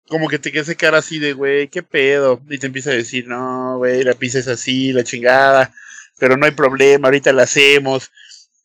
[0.08, 2.42] Como que te queda ese cara así de, güey, qué pedo.
[2.50, 5.74] Y te empieza a decir, no, güey, la pizza es así, la chingada,
[6.18, 8.12] pero no hay problema, ahorita la hacemos.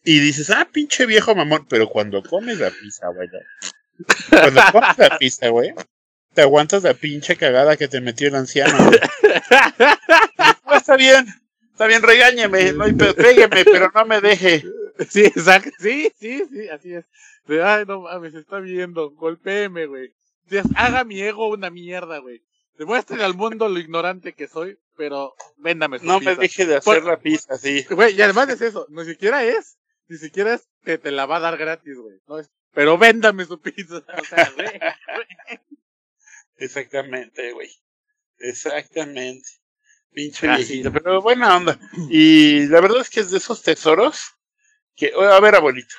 [0.04, 3.38] Y dices, ah, pinche viejo mamón, pero cuando comes la pizza, güey, ¿no?
[4.30, 5.72] cuando comes la pizza, güey,
[6.34, 9.00] te aguantas la pinche cagada que te metió el anciano, güey.
[9.50, 11.26] Ah, está bien,
[11.70, 14.64] está bien, regáñeme, no pégueme, pero no me deje.
[15.08, 15.70] Sí, exacto.
[15.78, 17.04] Sí, sí, sí, así es.
[17.46, 19.10] De, ay, no mames, está viendo.
[19.10, 20.12] Golpéeme, güey.
[20.76, 22.42] Haga mi ego una mierda, güey.
[22.78, 27.00] Demuestre al mundo lo ignorante que soy, pero véndame su No me deje de hacer
[27.02, 27.84] Por- la pizza, sí.
[27.90, 28.86] Güey, y además es eso.
[28.90, 29.78] Ni siquiera es.
[30.08, 32.18] Ni siquiera es que te la va a dar gratis, güey.
[32.26, 34.02] No es, pero véndame su pizza.
[34.20, 34.68] O sea, güey.
[36.56, 37.70] Exactamente, güey.
[38.38, 39.48] Exactamente.
[40.12, 40.64] Pinche Así.
[40.64, 41.78] viejito, pero buena onda.
[42.10, 44.34] Y la verdad es que es de esos tesoros
[44.94, 45.94] que, a ver, abuelito.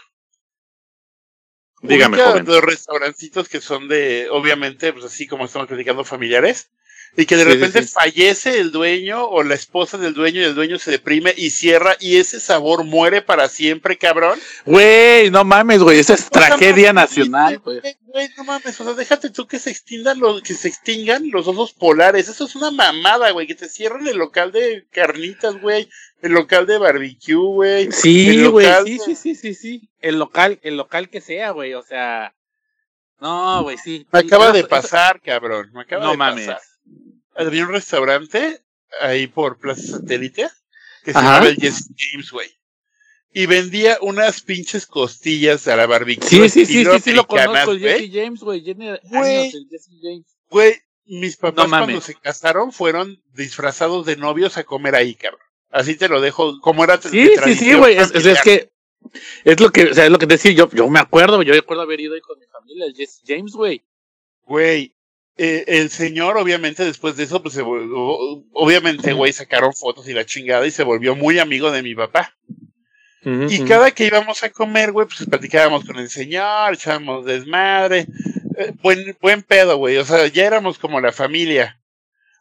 [1.84, 2.46] Dígame, joven.
[2.46, 6.70] los restaurancitos que son de, obviamente, pues así como estamos platicando, familiares,
[7.16, 7.88] y que de Sí, repente sí.
[7.90, 11.96] fallece el dueño o la esposa del dueño y el dueño se deprime y cierra
[12.00, 14.40] y ese sabor muere para siempre, cabrón.
[14.66, 16.00] Güey, no mames, güey.
[16.00, 17.82] Esa es O sea, tragedia mames, nacional, güey.
[18.06, 18.30] güey.
[18.38, 21.74] No mames, o sea, déjate tú que se extingan los, que se extingan los osos
[21.74, 22.28] polares.
[22.30, 23.46] Eso es una mamada, güey.
[23.46, 25.88] Que te cierren el local de carnitas, güey.
[26.22, 27.92] El local de barbecue, güey.
[27.92, 28.66] Sí, güey.
[28.86, 29.90] Sí, sí, sí, sí, sí.
[30.00, 31.74] El local, el local que sea, güey.
[31.76, 32.34] O sea.
[33.20, 34.08] No, güey, sí.
[34.12, 35.70] Me acaba eso- de eso- pasar, cabrón.
[35.74, 36.48] Me acaba No de mames.
[36.48, 36.62] pasar.
[37.36, 38.62] Había un restaurante
[39.02, 40.50] ahí por Plaza Satélite
[41.04, 42.50] que se llamaba el Jesse James, güey.
[43.34, 46.28] Y vendía unas pinches costillas a la barbecue.
[46.28, 47.76] Sí, sí, sí, sí, sí, lo conozco.
[47.76, 48.64] Jesse James, güey.
[50.50, 50.82] Güey.
[51.06, 55.42] mis papás No cuando se casaron fueron disfrazados de novios a comer ahí, cabrón.
[55.72, 57.98] Así te lo dejo, como era Sí, sí, sí, güey.
[57.98, 58.12] Es,
[58.44, 58.72] que.
[59.44, 61.54] Es lo que, o sea, es lo que te decía, yo, yo me acuerdo, yo
[61.54, 63.84] recuerdo haber ido ahí con mi familia, el Jesse James, güey.
[64.44, 64.96] Güey,
[65.36, 70.26] eh, el señor, obviamente, después de eso, pues se obviamente, güey, sacaron fotos y la
[70.26, 72.36] chingada y se volvió muy amigo de mi papá.
[73.26, 78.06] Y cada que íbamos a comer, güey, pues platicábamos con el señor, echábamos desmadre.
[78.58, 79.96] Eh, buen, buen pedo, güey.
[79.96, 81.80] O sea, ya éramos como la familia.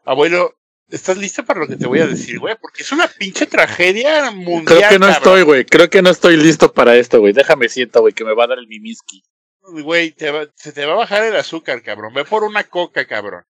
[0.05, 2.57] Abuelo, ¿estás listo para lo que te voy a decir, güey?
[2.61, 4.65] Porque es una pinche tragedia mundial.
[4.65, 5.11] Creo que no cabrón.
[5.11, 5.65] estoy, güey.
[5.65, 7.33] Creo que no estoy listo para esto, güey.
[7.33, 9.23] Déjame siento, güey, que me va a dar el mimiski.
[9.63, 12.13] Güey, te va- se te va a bajar el azúcar, cabrón.
[12.15, 13.45] Ve por una coca, cabrón.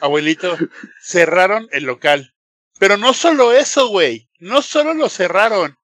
[0.00, 0.56] Abuelito,
[1.02, 2.34] cerraron el local.
[2.78, 4.28] Pero no solo eso, güey.
[4.38, 5.76] No solo lo cerraron.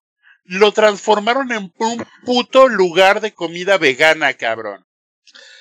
[0.45, 4.85] Lo transformaron en un puto lugar de comida vegana, cabrón.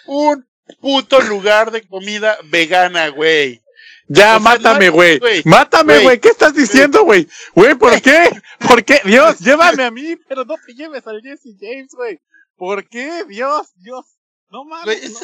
[0.05, 0.47] Un
[0.81, 3.61] puto lugar de comida vegana, güey.
[4.07, 5.19] Ya, O sea, mátame, güey.
[5.45, 6.19] Mátame, güey.
[6.19, 7.27] ¿Qué estás diciendo, güey?
[7.53, 8.29] Güey, ¿por qué?
[8.67, 9.01] ¿Por qué?
[9.05, 12.19] Dios, llévame a mí, pero no te lleves al Jesse James, güey.
[12.59, 13.23] ¿Por qué?
[13.27, 14.05] Dios, Dios.
[14.49, 15.11] No mames.
[15.11, 15.19] No.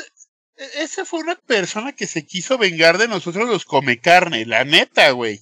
[0.55, 4.63] e- ese fue una persona que se quiso vengar de nosotros los come carne, la
[4.63, 5.41] neta, güey.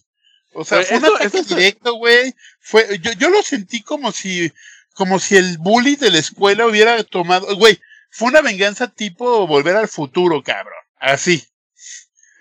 [0.53, 2.33] O sea, Güey, fue un ataque eso directo, güey.
[2.59, 4.51] Fue, yo, yo lo sentí como si,
[4.95, 7.79] como si el bully de la escuela hubiera tomado, güey,
[8.09, 10.73] fue una venganza tipo volver al futuro, cabrón.
[10.97, 11.43] Así.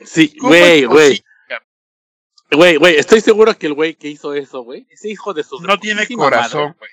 [0.04, 1.24] Sí, ¿Cómo güey, güey.
[2.50, 5.58] Güey, güey, estoy seguro que el güey que hizo eso, güey, ese hijo de su
[5.60, 6.90] No tiene corazón, güey.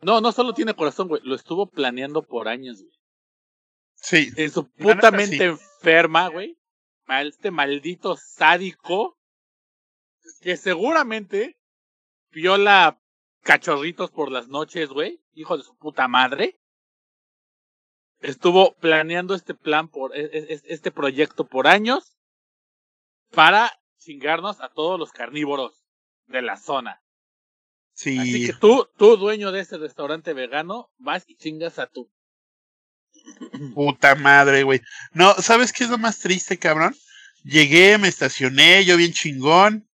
[0.00, 2.96] No, no solo tiene corazón, güey, lo estuvo planeando por años, güey.
[3.94, 4.30] Sí.
[4.36, 5.42] En su puta mente sí.
[5.42, 6.58] enferma, güey.
[7.08, 9.16] Este maldito sádico
[10.40, 11.56] que seguramente
[12.30, 13.00] viola
[13.42, 15.20] cachorritos por las noches, güey.
[15.32, 16.58] Hijo de su puta madre.
[18.20, 22.16] Estuvo planeando este plan por e- e- este proyecto por años
[23.30, 25.84] para chingarnos a todos los carnívoros
[26.26, 27.02] de la zona.
[27.96, 28.18] Sí.
[28.18, 32.08] Así que tú, tú dueño de ese restaurante vegano, vas y chingas a tu
[33.74, 34.82] Puta madre, güey.
[35.12, 36.94] No, ¿sabes qué es lo más triste, cabrón?
[37.42, 39.88] Llegué, me estacioné, yo bien chingón,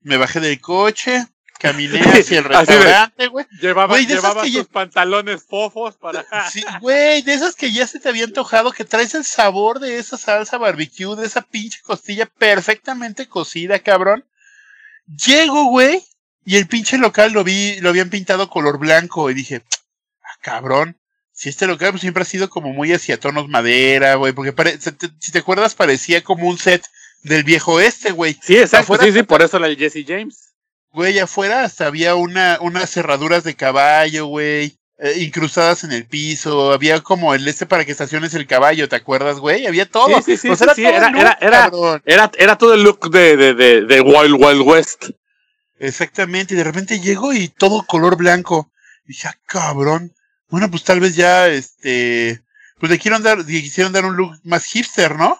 [0.00, 1.26] me bajé del coche,
[1.58, 1.98] caminé
[2.30, 3.46] hacia el restaurante, güey.
[3.60, 6.24] Llevaba, llevaba ya- pantalones fofos para.
[6.52, 9.98] Sí, güey, de esas que ya se te había antojado, que traes el sabor de
[9.98, 14.24] esa salsa barbecue, de esa pinche costilla perfectamente cocida, cabrón.
[15.06, 16.04] Llego, güey,
[16.46, 19.62] y el pinche local lo vi, lo habían pintado color blanco, y dije,
[20.22, 20.96] ah, cabrón.
[21.32, 24.80] Si este local pues, siempre ha sido como muy hacia tonos madera, güey, porque pare-
[24.80, 26.82] se te- si te acuerdas parecía como un set
[27.22, 28.38] del viejo este, güey.
[28.42, 28.94] Sí, exacto.
[28.94, 30.54] Afuera- Sí, sí, por eso la de Jesse James.
[30.92, 36.72] Güey, afuera hasta había una, unas cerraduras de caballo, güey, eh, incrustadas en el piso,
[36.72, 39.66] había como el este para que estaciones el caballo, ¿te acuerdas, güey?
[39.66, 40.08] Había todo.
[40.22, 41.70] Sí, sí, sí, Pues sí, era sí, todo era- look, era- era-.
[42.06, 45.10] Era, era todo el look de, de, de, de Wild Wild West.
[45.78, 48.70] Exactamente, y de repente llego y todo color blanco.
[49.04, 50.12] Y dije, ah, cabrón.
[50.48, 52.40] Bueno, pues tal vez ya, este,
[52.78, 55.38] pues le quieren dar, le quisieron dar un look más hipster, ¿no?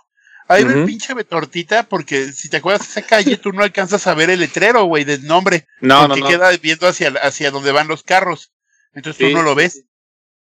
[0.49, 0.87] Ahí el Ujú.
[0.87, 4.41] pinche Betortita, porque si te acuerdas de esa calle, tú no alcanzas a ver el
[4.41, 5.67] letrero, güey, del nombre.
[5.81, 6.29] No, no, porque no.
[6.29, 8.53] queda viendo hacia, hacia donde van los carros.
[8.95, 9.83] Entonces Sí, tú no lo ves.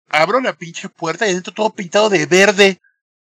[0.10, 2.80] Abro la pinche puerta y adentro todo pintado de verde.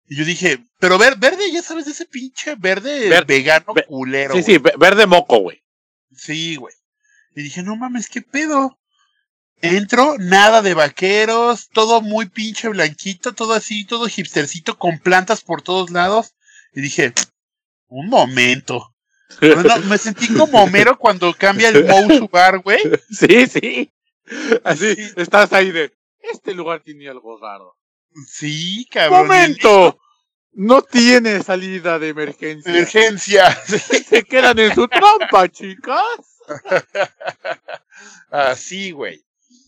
[0.08, 4.34] Y yo dije, pero ver, verde, ya sabes, ese pinche verde Ver- vegano ve- culero.
[4.36, 5.62] Sí, sí, ve- verde moco, güey.
[6.16, 6.74] Sí, güey.
[7.36, 8.78] Y dije, no mames, ¿qué pedo?
[9.62, 15.62] Entro, nada de vaqueros, todo muy pinche blanquito, todo así, todo hipstercito, con plantas por
[15.62, 16.34] todos lados.
[16.74, 17.14] Y dije,
[17.88, 18.94] un momento.
[19.88, 22.80] Me sentí como Homero cuando cambia el Moe su bar, güey.
[23.12, 23.92] Sí, sí.
[24.64, 25.12] Así, Sí.
[25.16, 25.94] estás ahí de.
[26.20, 27.78] Este lugar tiene algo raro.
[28.28, 29.28] Sí, cabrón.
[29.28, 29.98] ¡Momento!
[30.54, 32.72] No tiene salida de emergencia.
[32.72, 33.56] Emergencia.
[33.66, 36.04] Se quedan en su trampa, chicas.
[38.30, 39.24] Así, güey.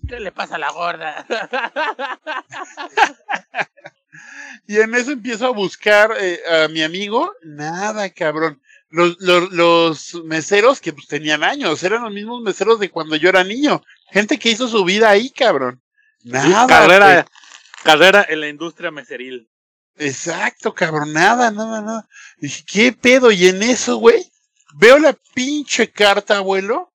[0.07, 1.25] ¿Qué le pasa a la gorda?
[4.67, 7.33] Y en eso empiezo a buscar eh, a mi amigo.
[7.41, 8.61] Nada, cabrón.
[8.89, 13.29] Los, los, los meseros que pues tenían años, eran los mismos meseros de cuando yo
[13.29, 13.83] era niño.
[14.11, 15.81] Gente que hizo su vida ahí, cabrón.
[16.23, 16.67] Nada.
[16.67, 17.25] carrera,
[17.83, 19.49] carrera en la industria meseril.
[19.97, 21.13] Exacto, cabrón.
[21.13, 22.07] Nada, nada, nada.
[22.37, 23.31] Dije, ¿qué pedo?
[23.31, 24.31] Y en eso, güey,
[24.75, 26.89] veo la pinche carta, abuelo.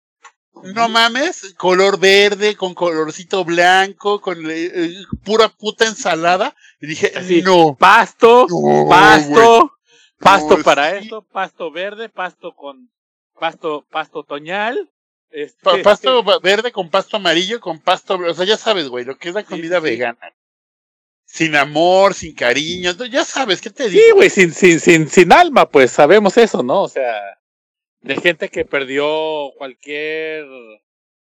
[0.75, 6.57] No mames, color verde, con colorcito blanco, con eh, eh, pura puta ensalada.
[6.81, 7.43] Y dije, Así.
[7.43, 7.77] no.
[7.79, 9.73] Pasto, No, pasto,
[10.19, 11.05] pasto No, para sí.
[11.05, 12.91] esto, pasto verde, pasto con
[13.39, 14.91] pasto, pasto otoñal.
[15.31, 19.05] Este, Pa- pasto va- verde con pasto amarillo, con pasto, o sea, ya sabes, güey,
[19.05, 19.91] lo que es la comida sí, sí.
[19.91, 20.19] vegana.
[21.31, 24.03] Sin amor, sin cariño, ya sabes, ¿qué te digo?
[24.03, 26.85] Sí, güey, sin, sin, sin, sin alma, pues sabemos eso, ¿no?
[26.85, 27.39] O sea,
[28.01, 30.47] de gente que perdió cualquier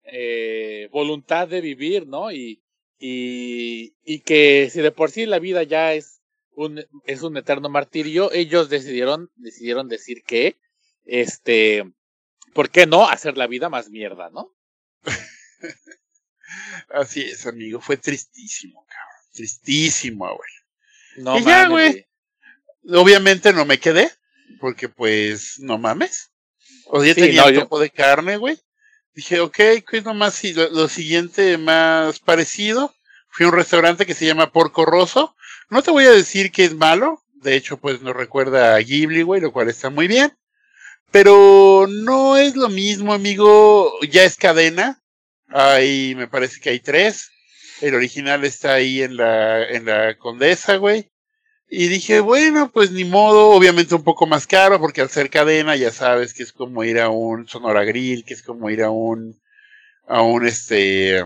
[0.03, 2.33] eh, voluntad de vivir, ¿no?
[2.33, 2.61] Y,
[2.99, 7.69] y, y que si de por sí la vida ya es un, es un eterno
[7.69, 10.57] martirio, ellos decidieron, decidieron decir que,
[11.05, 11.89] este,
[12.53, 14.53] ¿por qué no hacer la vida más mierda, no?
[16.89, 20.49] Así es, amigo, fue tristísimo, cabrón, tristísimo, güey.
[21.17, 22.07] No Y ya, mames, güey.
[23.01, 24.11] Obviamente no me quedé,
[24.59, 26.31] porque pues, no mames.
[26.87, 28.59] O ya Sí, tenía no, un yo- poco de carne, güey.
[29.15, 32.93] Dije, ok, ¿qué es lo más, si- lo, lo siguiente más parecido?
[33.29, 35.35] Fui a un restaurante que se llama Porco Rosso.
[35.69, 37.21] No te voy a decir que es malo.
[37.33, 40.35] De hecho, pues nos recuerda a Ghibli, güey, lo cual está muy bien.
[41.11, 43.91] Pero no es lo mismo, amigo.
[44.09, 45.01] Ya es cadena.
[45.49, 47.29] Ahí me parece que hay tres.
[47.83, 51.11] El original está ahí en la, en la Condesa, güey.
[51.67, 55.75] Y dije, bueno, pues ni modo, obviamente un poco más caro, porque al ser cadena
[55.75, 58.89] ya sabes que es como ir a un Sonora Grill, que es como ir a
[58.89, 59.37] un,
[60.07, 61.25] a un este,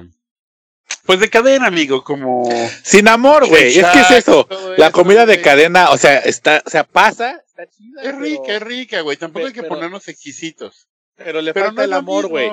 [1.06, 2.50] Pues de cadena, amigo, como.
[2.82, 3.78] Sin amor, güey.
[3.78, 4.48] Es que es eso.
[4.78, 8.02] La comida de cadena, o sea, está, o sea, pasa, está chida.
[8.02, 9.16] Es rica, es rica, güey.
[9.18, 10.88] Tampoco hay que ponernos exquisitos.
[11.18, 12.50] Pero le falta el amor, güey.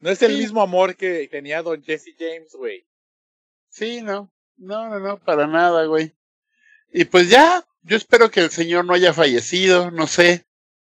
[0.00, 2.84] No es el mismo amor que tenía Don Jesse James, güey.
[3.76, 4.32] Sí, no.
[4.56, 6.14] No, no, no, para nada, güey.
[6.90, 10.46] Y pues ya, yo espero que el señor no haya fallecido, no sé.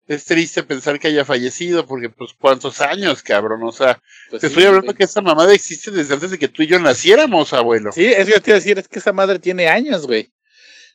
[0.09, 4.49] Es triste pensar que haya fallecido, porque pues cuántos años, cabrón, o sea, pues te
[4.49, 7.93] estoy hablando que esa mamada existe desde antes de que tú y yo naciéramos, abuelo.
[7.93, 10.33] Sí, es que yo te iba a decir, es que esa madre tiene años, güey.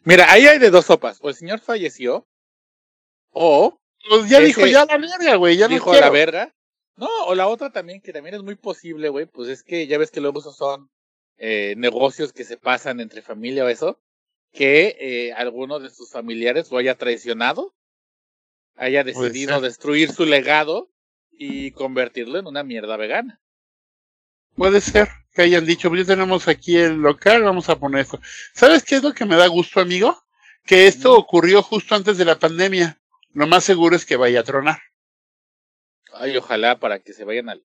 [0.03, 2.27] Mira, ahí hay de dos sopas, o el señor falleció,
[3.29, 3.79] o...
[4.09, 6.53] Pues ya dijo, ya la verga, güey, ya dijo no la verga.
[6.97, 9.97] No, o la otra también, que también es muy posible, güey, pues es que ya
[9.97, 10.89] ves que esos son
[11.37, 13.99] eh, negocios que se pasan entre familia o eso,
[14.51, 17.75] que eh, alguno de sus familiares lo haya traicionado,
[18.75, 20.89] haya decidido destruir su legado
[21.31, 23.39] y convertirlo en una mierda vegana.
[24.55, 28.19] Puede ser que hayan dicho, pues ya tenemos aquí el local, vamos a poner esto.
[28.53, 30.17] ¿Sabes qué es lo que me da gusto, amigo?
[30.65, 32.99] Que esto ocurrió justo antes de la pandemia.
[33.33, 34.79] Lo más seguro es que vaya a tronar.
[36.13, 37.63] Ay, ojalá para que se vayan al.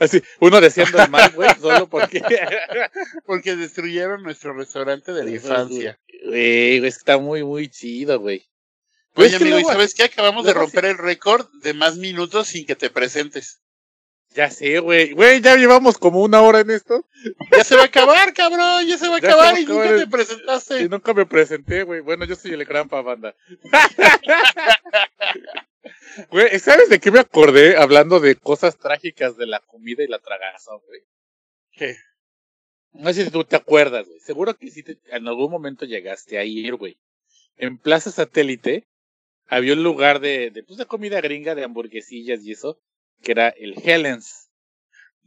[0.00, 2.22] Así, uno deseando el mal, güey, solo porque.
[3.26, 5.98] porque destruyeron nuestro restaurante de la infancia.
[6.24, 8.46] Güey, está muy, muy chido, güey.
[9.12, 10.04] Pues, amigo, ¿y sabes qué?
[10.04, 13.60] Acabamos de romper el récord de más minutos sin que te presentes.
[14.34, 15.12] Ya sé, güey.
[15.12, 17.04] Güey, ya llevamos como una hora en esto.
[17.50, 18.86] Ya se va a acabar, cabrón.
[18.86, 20.82] Ya se va a acabar y nunca te presentaste.
[20.82, 22.00] Y nunca me presenté, güey.
[22.00, 23.34] Bueno, yo soy el gran banda.
[26.30, 30.18] Güey, ¿sabes de qué me acordé hablando de cosas trágicas de la comida y la
[30.18, 31.00] tragaza, güey?
[31.72, 31.96] ¿Qué?
[32.92, 34.20] No sé si tú te acuerdas, güey.
[34.20, 36.98] Seguro que sí en algún momento llegaste a ir, güey.
[37.56, 38.88] En Plaza Satélite
[39.46, 42.80] había un lugar de, de, pues, de comida gringa, de hamburguesillas y eso,
[43.22, 44.49] que era el Helens.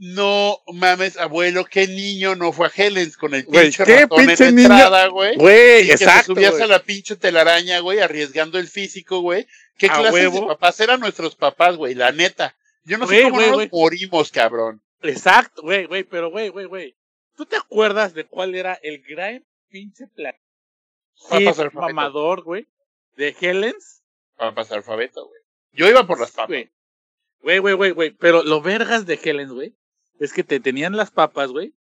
[0.05, 4.33] No mames, abuelo, qué niño no fue a Helens con el pinche ratón en la
[4.33, 5.37] entrada, güey.
[5.37, 6.35] Güey, exacto.
[6.35, 9.47] Que subías a la pinche telaraña, güey, arriesgando el físico, güey.
[9.77, 11.95] ¿Qué clase de papás eran nuestros papás, güey?
[11.95, 12.53] La neta.
[12.83, 14.81] Yo no sé cómo nos morimos, cabrón.
[15.03, 16.97] Exacto, güey, güey, pero güey, güey, güey.
[17.37, 20.35] ¿Tú te acuerdas de cuál era el gran pinche plan?
[21.71, 22.67] mamador, güey,
[23.15, 24.03] de Helens?
[24.35, 25.39] Papas alfabeto, güey.
[25.71, 26.49] Yo iba por las papas.
[27.39, 28.11] Güey, güey, güey, güey.
[28.11, 29.73] Pero lo vergas de Helens, güey,
[30.19, 31.73] es que te tenían las papas, güey,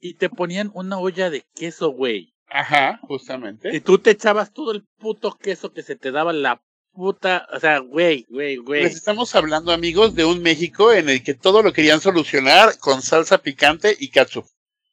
[0.00, 2.34] y te ponían una olla de queso, güey.
[2.48, 3.74] Ajá, justamente.
[3.74, 7.60] Y tú te echabas todo el puto queso que se te daba la puta, o
[7.60, 8.84] sea, güey, güey, güey.
[8.84, 13.02] Les estamos hablando, amigos, de un México en el que todo lo querían solucionar con
[13.02, 14.46] salsa picante y ketchup.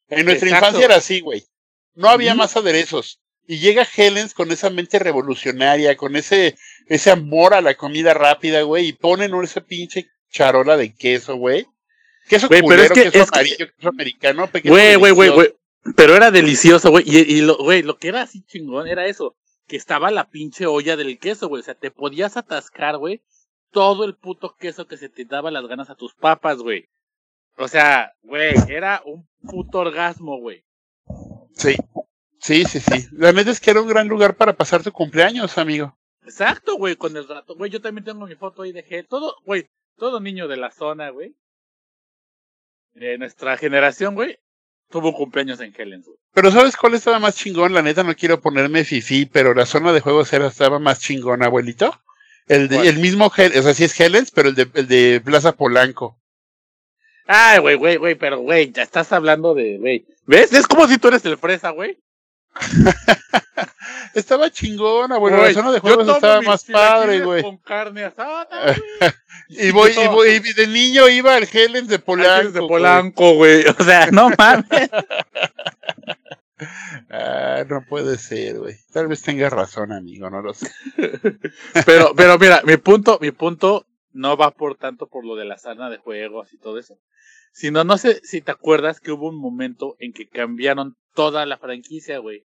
[0.10, 1.44] En nuestra infancia era así, güey.
[1.96, 3.20] No había más aderezos.
[3.46, 6.56] Y llega Helens con esa mente revolucionaria, con ese,
[6.88, 11.66] ese amor a la comida rápida, güey, y ponen esa pinche charola de queso, güey.
[12.28, 14.50] Queso culero, pero es que, queso amarillo, queso americano.
[14.64, 15.54] Güey, güey, güey, güey.
[15.96, 17.04] Pero era delicioso, güey.
[17.06, 19.36] Y, y lo, güey, lo que era así chingón era eso
[19.68, 21.62] que estaba la pinche olla del queso, güey.
[21.62, 23.22] O sea, te podías atascar, güey,
[23.72, 26.90] todo el puto queso que se te daba las ganas a tus papas, güey.
[27.58, 30.64] O sea, güey, era un puto orgasmo, güey.
[31.54, 31.76] Sí,
[32.40, 33.08] sí, sí, sí.
[33.12, 35.98] La neta es que era un gran lugar para pasar tu cumpleaños, amigo.
[36.24, 37.56] Exacto, güey, con el rato.
[37.56, 41.10] Güey, yo también tengo mi foto ahí de todo, güey, todo niño de la zona,
[41.10, 41.36] güey.
[42.94, 44.38] De nuestra generación, güey,
[44.90, 46.18] tuvo cumpleaños en Helens, güey.
[46.34, 47.74] Pero ¿sabes cuál estaba más chingón?
[47.74, 51.44] La neta no quiero ponerme fifi, pero la zona de juegos era, estaba más chingón,
[51.44, 52.00] abuelito.
[52.48, 55.54] El, de, el mismo, o sea, sí es Helens, pero el de, el de Plaza
[55.54, 56.20] Polanco.
[57.26, 60.06] Ay, güey, güey, güey, pero güey, ya estás hablando de, güey.
[60.26, 60.52] ¿Ves?
[60.54, 61.98] Es como si tú eres el fresa, güey.
[64.13, 65.38] estaba chingón, abuelo.
[65.38, 67.41] la zona de juegos estaba más padre, güey.
[67.41, 68.47] Con carne asada,
[69.49, 72.52] y voy, y voy, y de niño iba al Helens de Polanco.
[72.52, 73.65] de Polanco, güey.
[73.67, 74.89] O sea, no mames.
[77.10, 78.76] Ah, no puede ser, güey.
[78.91, 80.71] Tal vez tenga razón, amigo, no lo sé.
[81.86, 85.58] pero, pero mira, mi punto, mi punto no va por tanto por lo de la
[85.58, 86.97] sana de juegos y todo eso.
[87.52, 91.58] Sino, no sé si te acuerdas que hubo un momento en que cambiaron toda la
[91.58, 92.45] franquicia, güey.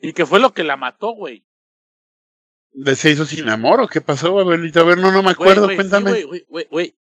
[0.00, 1.44] Y que fue lo que la mató, güey.
[2.94, 4.80] ¿Se hizo sin amor o qué pasó, abuelito?
[4.80, 6.24] A ver, no, no me acuerdo, cuéntame.
[6.24, 6.96] güey, güey, güey.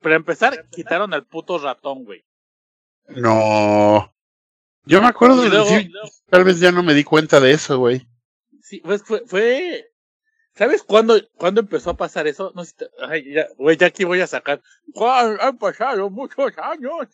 [0.00, 2.24] Para empezar, quitaron al puto ratón, güey.
[3.08, 4.12] No.
[4.84, 5.90] Yo me acuerdo de
[6.28, 8.08] tal vez ya no me di cuenta de eso, güey.
[8.60, 9.92] Sí, pues fue, fue,
[10.54, 12.52] ¿Sabes cuándo, cuándo empezó a pasar eso?
[12.54, 14.62] No sé, ay, ya, güey, ya aquí voy a sacar.
[15.40, 17.08] Han pasado muchos años.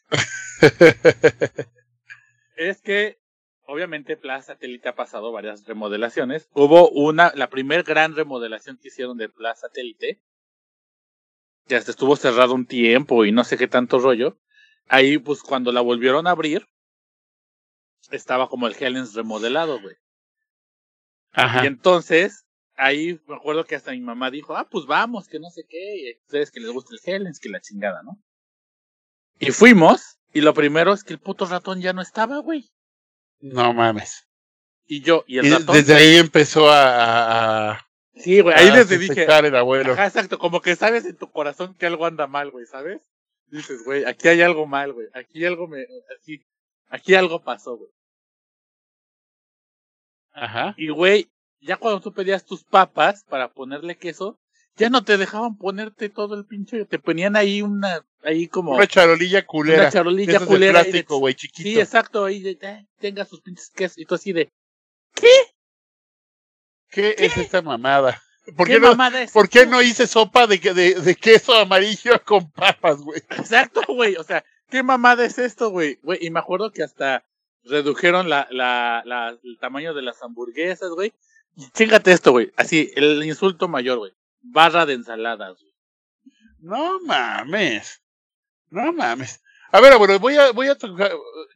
[2.56, 3.20] es que,
[3.68, 6.48] obviamente, Plaza Satélite ha pasado varias remodelaciones.
[6.54, 10.20] Hubo una, la primer gran remodelación que hicieron de Plaza Satélite.
[11.66, 14.38] Ya hasta estuvo cerrado un tiempo y no sé qué tanto rollo.
[14.88, 16.66] Ahí, pues, cuando la volvieron a abrir,
[18.10, 19.96] estaba como el Helens remodelado, güey.
[21.32, 21.62] Ajá.
[21.62, 25.50] Y entonces, ahí me acuerdo que hasta mi mamá dijo, ah, pues vamos, que no
[25.50, 28.18] sé qué, y ustedes que les gusta el Helens, que la chingada, ¿no?
[29.38, 32.70] Y fuimos, y lo primero es que el puto ratón ya no estaba, güey.
[33.40, 34.26] No mames.
[34.86, 35.76] Y yo, y el Y ratón.
[35.76, 37.84] desde ahí empezó a,
[38.14, 39.92] Sí, güey, ahí desde dije, el abuelo.
[39.92, 43.02] Ajá, exacto, como que sabes en tu corazón que algo anda mal, güey, ¿sabes?
[43.46, 45.86] Dices, güey, aquí hay algo mal, güey, aquí algo me,
[46.18, 46.44] aquí,
[46.88, 47.90] aquí algo pasó, güey.
[50.32, 50.74] Ajá.
[50.76, 51.30] Y, güey,
[51.60, 54.38] ya cuando tú pedías tus papas para ponerle queso,
[54.78, 58.86] ya no te dejaban ponerte todo el pinche, te ponían ahí una, ahí como Una
[58.86, 59.82] charolilla culera.
[59.82, 60.78] una charolilla culera.
[60.82, 61.68] de- plástico, güey, chiquito.
[61.68, 64.50] sí, exacto, ahí de, eh, tenga sus pinches quesos, y tú así de,
[66.90, 68.22] ¿Qué, es esta mamada?
[68.56, 71.14] ¿Por ¿qué, qué, no, mamada es ¿por qué no hice sopa de, que- de, de
[71.14, 73.20] queso amarillo con papas, güey?
[73.30, 74.16] Exacto, güey.
[74.16, 75.98] O sea, ¿qué mamada es esto, güey?
[76.02, 77.24] Güey, y me acuerdo que hasta
[77.64, 81.12] redujeron la, la, la, el tamaño de las hamburguesas, güey.
[81.56, 82.50] Y chingate esto, güey.
[82.56, 84.12] Así, el insulto mayor, güey.
[84.40, 85.74] Barra de ensaladas, güey.
[86.60, 88.02] No mames.
[88.70, 89.40] No mames.
[89.70, 91.12] A ver, abuelo, voy a, voy a tocar,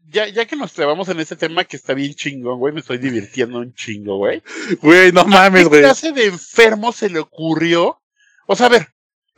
[0.07, 2.99] ya, ya que nos clavamos en este tema que está bien chingón, güey, me estoy
[2.99, 4.43] divirtiendo un chingo, güey.
[4.83, 5.81] Güey, no mames, ¿Qué güey.
[5.81, 8.03] clase de enfermo se le ocurrió?
[8.47, 8.89] O sea, a ver,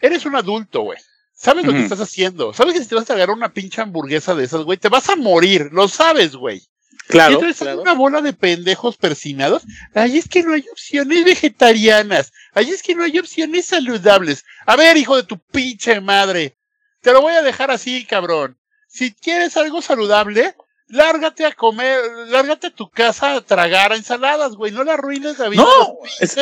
[0.01, 0.99] eres un adulto, güey.
[1.33, 2.53] Sabes lo que estás haciendo.
[2.53, 5.09] Sabes que si te vas a agarrar una pinche hamburguesa de esas, güey, te vas
[5.09, 5.69] a morir.
[5.73, 6.63] Lo sabes, güey.
[7.09, 9.63] Y Claro, entonces una bola de pendejos persinados.
[9.95, 12.33] Ay, es que no hay opciones vegetarianas.
[12.53, 14.45] Ay, es que no hay opciones saludables.
[14.67, 16.57] A ver, hijo de tu pinche madre.
[17.03, 18.57] Te lo voy a dejar así, cabrón.
[18.89, 20.55] Si quieres algo saludable,
[20.89, 21.99] lárgate a comer,
[22.29, 24.73] lárgate a tu casa a tragar ensaladas, güey.
[24.73, 25.63] No la arruines la vida.
[25.63, 26.37] a No, es-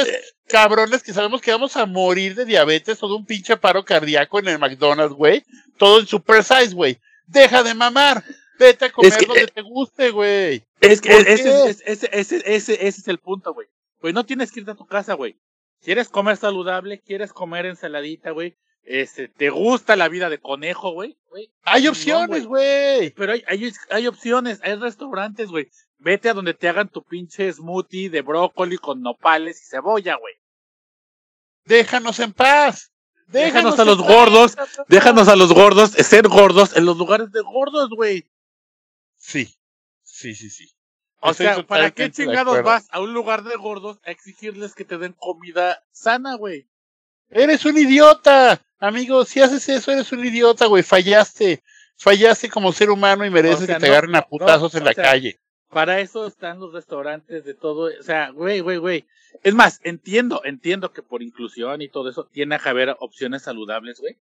[0.49, 4.39] cabrones que sabemos que vamos a morir de diabetes o de un pinche paro cardíaco
[4.39, 5.45] en el McDonald's, güey.
[5.79, 6.99] Todo en super size, güey.
[7.27, 8.23] Deja de mamar.
[8.63, 10.65] Vete a comer que, donde eh, te guste, güey.
[10.81, 13.67] Es que ¿Por ese, es- ese, ese, ese, ese es el punto, güey.
[14.01, 15.37] Güey, no tienes que irte a tu casa, güey.
[15.83, 17.01] ¿Quieres comer saludable?
[17.01, 18.57] ¿Quieres comer ensaladita, güey?
[18.85, 21.17] Este, ¿te gusta la vida de conejo, güey?
[21.63, 23.11] Hay opciones, güey.
[23.11, 25.69] Pero hay, hay, hay opciones, hay restaurantes, güey.
[25.99, 30.35] Vete a donde te hagan tu pinche smoothie de brócoli con nopales y cebolla, güey.
[31.65, 32.91] Déjanos en paz.
[33.29, 34.57] Déjanos a los paz, gordos.
[34.89, 38.25] Déjanos a los gordos ser gordos en los lugares de gordos, güey.
[39.23, 39.55] Sí,
[40.03, 40.69] sí, sí, sí.
[41.21, 44.85] O Estoy sea, ¿para qué chingados vas a un lugar de gordos a exigirles que
[44.85, 46.69] te den comida sana, güey?
[47.31, 49.25] Eres un idiota, amigo.
[49.25, 50.83] Si haces eso, eres un idiota, güey.
[50.83, 51.63] Fallaste.
[51.97, 54.81] Fallaste como ser humano y mereces O sea, que te no, agarren a putazos no,
[54.81, 55.41] en la sea, calle.
[55.71, 57.91] Para eso están los restaurantes de todo.
[57.99, 59.07] O sea, güey, güey, güey.
[59.45, 64.01] Es más, entiendo, entiendo que por inclusión y todo eso tiene que haber opciones saludables,
[64.01, 64.19] güey.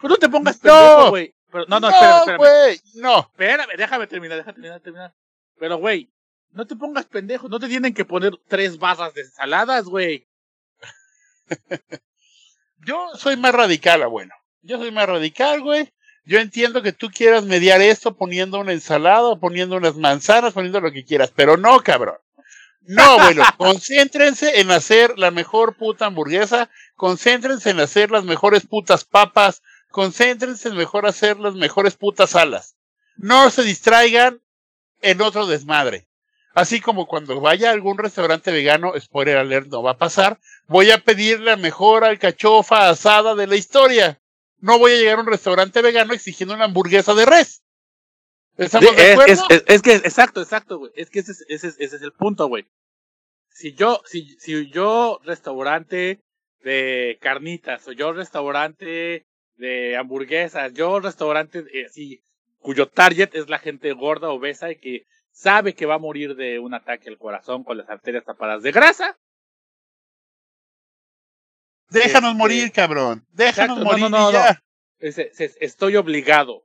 [0.00, 0.70] Pero no te pongas No.
[0.70, 1.34] pendejo, güey.
[1.54, 2.38] Pero- No, no, espérame, espérame.
[2.38, 2.80] güey.
[2.94, 3.18] No.
[3.20, 5.14] Espérame, déjame terminar, déjame terminar, terminar.
[5.56, 6.10] Pero, güey,
[6.50, 7.48] no te pongas pendejo.
[7.48, 10.26] No te tienen que poner tres barras de ensaladas, güey.
[12.84, 14.34] Yo soy más radical, abuelo.
[14.62, 15.92] Yo soy más radical, güey.
[16.24, 20.90] Yo entiendo que tú quieras mediar esto poniendo una ensalada, poniendo unas manzanas, poniendo lo
[20.90, 22.16] que quieras, pero no, cabrón.
[22.80, 23.44] No, abuelo.
[23.58, 26.68] Concéntrense en hacer la mejor puta hamburguesa.
[26.96, 29.62] Concéntrense en hacer las mejores putas papas.
[29.94, 32.74] Concéntrense en mejor hacer las mejores putas alas.
[33.16, 34.40] No se distraigan
[35.02, 36.08] en otro desmadre.
[36.52, 40.90] Así como cuando vaya a algún restaurante vegano, spoiler alert, no va a pasar, voy
[40.90, 44.20] a pedir la mejor alcachofa asada de la historia.
[44.58, 47.62] No voy a llegar a un restaurante vegano exigiendo una hamburguesa de res.
[48.56, 49.44] ¿Estamos Sí, de es, acuerdo?
[49.48, 50.90] es, es- es que, exacto, exacto, güey.
[50.96, 52.66] Es que ese es, ese es, ese es el punto, güey.
[53.48, 56.20] Si yo, si, si yo restaurante
[56.64, 59.24] de carnitas, o yo restaurante
[59.56, 62.20] de hamburguesas, yo restaurante eh,
[62.58, 66.58] cuyo target es la gente gorda, obesa y que sabe que va a morir de
[66.58, 69.18] un ataque al corazón con las arterias tapadas de grasa.
[71.90, 73.26] Déjanos este- morir, cabrón.
[73.32, 74.62] Déjanos Exacto, no, morir no, no, y ya.
[74.98, 76.64] Es- es- es- estoy obligado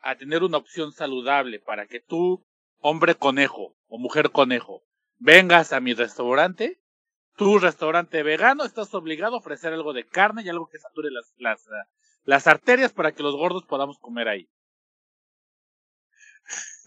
[0.00, 2.46] a tener una opción saludable para que tú,
[2.78, 4.82] hombre conejo o mujer conejo,
[5.18, 6.78] vengas a mi restaurante.
[7.36, 11.32] Tu restaurante vegano, estás obligado a ofrecer algo de carne y algo que sature las,
[11.38, 11.66] las,
[12.24, 14.48] las arterias para que los gordos podamos comer ahí.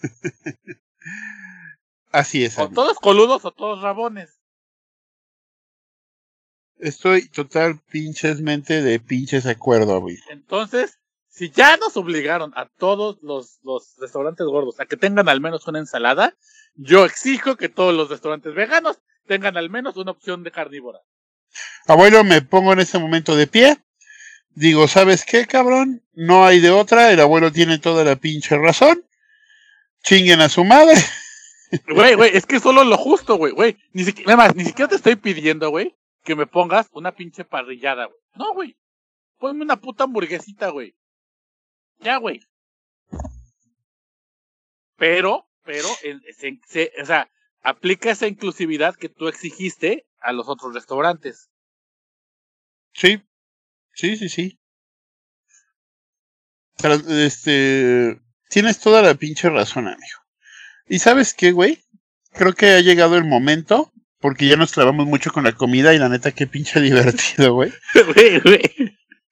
[2.12, 2.58] Así es.
[2.58, 2.82] O amigo.
[2.82, 4.40] todos coludos o todos rabones.
[6.78, 10.22] Estoy total pinchesmente de pinches acuerdo, amigo.
[10.30, 15.42] Entonces, si ya nos obligaron a todos los, los restaurantes gordos a que tengan al
[15.42, 16.36] menos una ensalada,
[16.76, 21.00] yo exijo que todos los restaurantes veganos tengan al menos una opción de carnívora.
[21.88, 23.78] Abuelo, me pongo en este momento de pie.
[24.56, 26.04] Digo, ¿sabes qué, cabrón?
[26.14, 27.12] No hay de otra.
[27.12, 29.04] El abuelo tiene toda la pinche razón.
[30.04, 30.95] Chinguen a su madre.
[31.88, 33.78] Güey, güey, es que solo lo justo, güey, güey.
[33.93, 38.06] Ni siquiera, más, ni siquiera te estoy pidiendo, güey, que me pongas una pinche parrillada,
[38.06, 38.20] güey.
[38.36, 38.78] No, güey.
[39.39, 40.93] Ponme una puta hamburguesita, güey.
[41.97, 42.41] Ya, güey.
[44.97, 45.88] Pero, pero,
[46.38, 47.32] se, se, o sea,
[47.64, 51.49] aplica esa inclusividad que tú exigiste a los otros restaurantes.
[52.93, 53.20] Sí,
[53.94, 54.60] sí, sí, sí.
[56.82, 58.20] Pero, este,
[58.50, 60.20] tienes toda la pinche razón, amigo.
[60.88, 61.84] ¿Y sabes qué, güey?
[62.34, 66.00] Creo que ha llegado el momento, porque ya nos clavamos mucho con la comida y
[66.00, 67.72] la neta, qué pinche divertido, güey.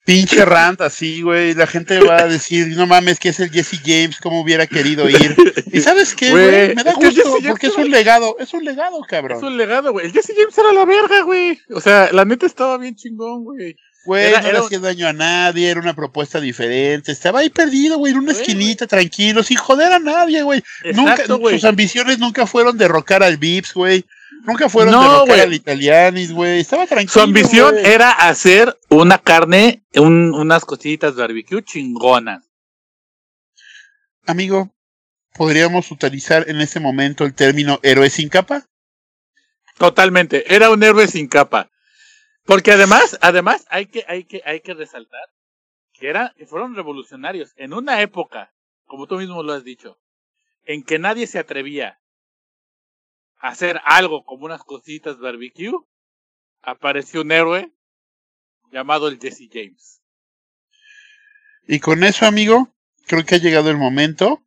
[0.04, 1.54] Pinche rant así, güey.
[1.54, 5.08] La gente va a decir, no mames, que es el Jesse James, cómo hubiera querido
[5.08, 5.36] ir.
[5.72, 6.74] ¿Y sabes qué, güey?
[6.74, 9.38] Me da gusto, porque es un legado, es un legado, cabrón.
[9.38, 10.06] Es un legado, güey.
[10.06, 11.60] El Jesse James era la verga, güey.
[11.70, 13.76] O sea, la neta estaba bien chingón, güey.
[14.04, 17.12] Güey, Era- no era le un- hacía daño a nadie, era una propuesta diferente.
[17.12, 20.62] Estaba ahí perdido, güey, en una Güey, esquinita, tranquilo, sin joder a nadie, güey.
[20.92, 21.54] Nunca, Exacto, güey.
[21.56, 24.04] sus ambiciones nunca fueron derrocar al Vips, güey.
[24.44, 26.58] Nunca fueron No, derrocar al Italianis, güey.
[26.60, 27.12] Estaba tranquilo.
[27.12, 27.86] Su ambición güey.
[27.86, 32.42] era hacer una carne, un- unas cositas de barbecue chingonas.
[34.26, 34.70] Amigo,
[35.34, 38.66] ¿podríamos utilizar en este momento el término héroe sin capa?
[39.78, 40.54] Totalmente.
[40.54, 41.68] Era un héroe sin capa.
[42.44, 45.28] Porque además, además, hay que, hay que, hay que resaltar
[45.92, 48.52] que era, que fueron revolucionarios en una época,
[48.86, 49.98] como tú mismo lo has dicho,
[50.64, 52.00] en que nadie se atrevía
[53.40, 55.78] a hacer algo como unas cositas barbecue,
[56.62, 57.72] apareció un héroe
[58.72, 60.02] llamado el Jesse James.
[61.66, 62.74] Y con eso, amigo,
[63.06, 64.44] creo que ha llegado el momento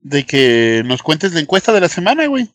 [0.00, 2.48] de que nos cuentes la encuesta de la semana, güey.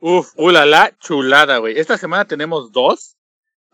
[0.00, 1.78] Uf, ulala, chulada, güey.
[1.78, 3.17] Esta semana tenemos dos,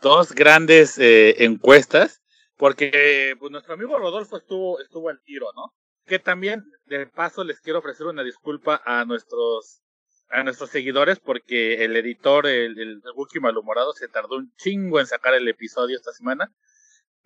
[0.04, 2.20] dos grandes eh, encuestas,
[2.58, 5.74] porque pues, nuestro amigo Rodolfo estuvo, estuvo al tiro, ¿no?
[6.04, 9.80] Que también, de paso, les quiero ofrecer una disculpa a nuestros,
[10.28, 15.06] a nuestros seguidores, porque el editor, el, el Wookiee Malhumorado, se tardó un chingo en
[15.06, 16.52] sacar el episodio esta semana.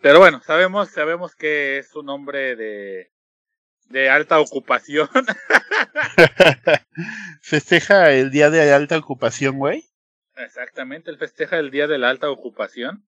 [0.00, 3.10] Pero bueno, sabemos, sabemos que es un hombre de,
[3.88, 5.08] de alta ocupación.
[7.42, 9.87] Festeja el día de alta ocupación, güey.
[10.38, 13.06] Exactamente, él festeja el Día de la Alta Ocupación.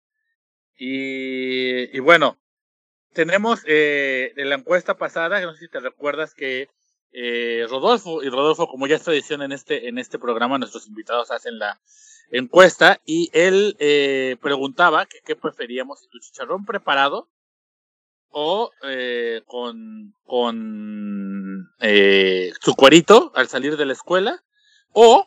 [0.78, 2.38] Y, y bueno,
[3.14, 6.70] tenemos eh, de la encuesta pasada, no sé si te recuerdas que
[7.12, 11.32] eh, Rodolfo, y Rodolfo, como ya es tradición en este, en este programa, nuestros invitados
[11.32, 11.80] hacen la
[12.30, 17.30] encuesta y él eh, preguntaba que qué preferíamos, tu chicharrón preparado
[18.30, 24.44] o eh, con, con eh, su cuerito al salir de la escuela
[24.92, 25.26] o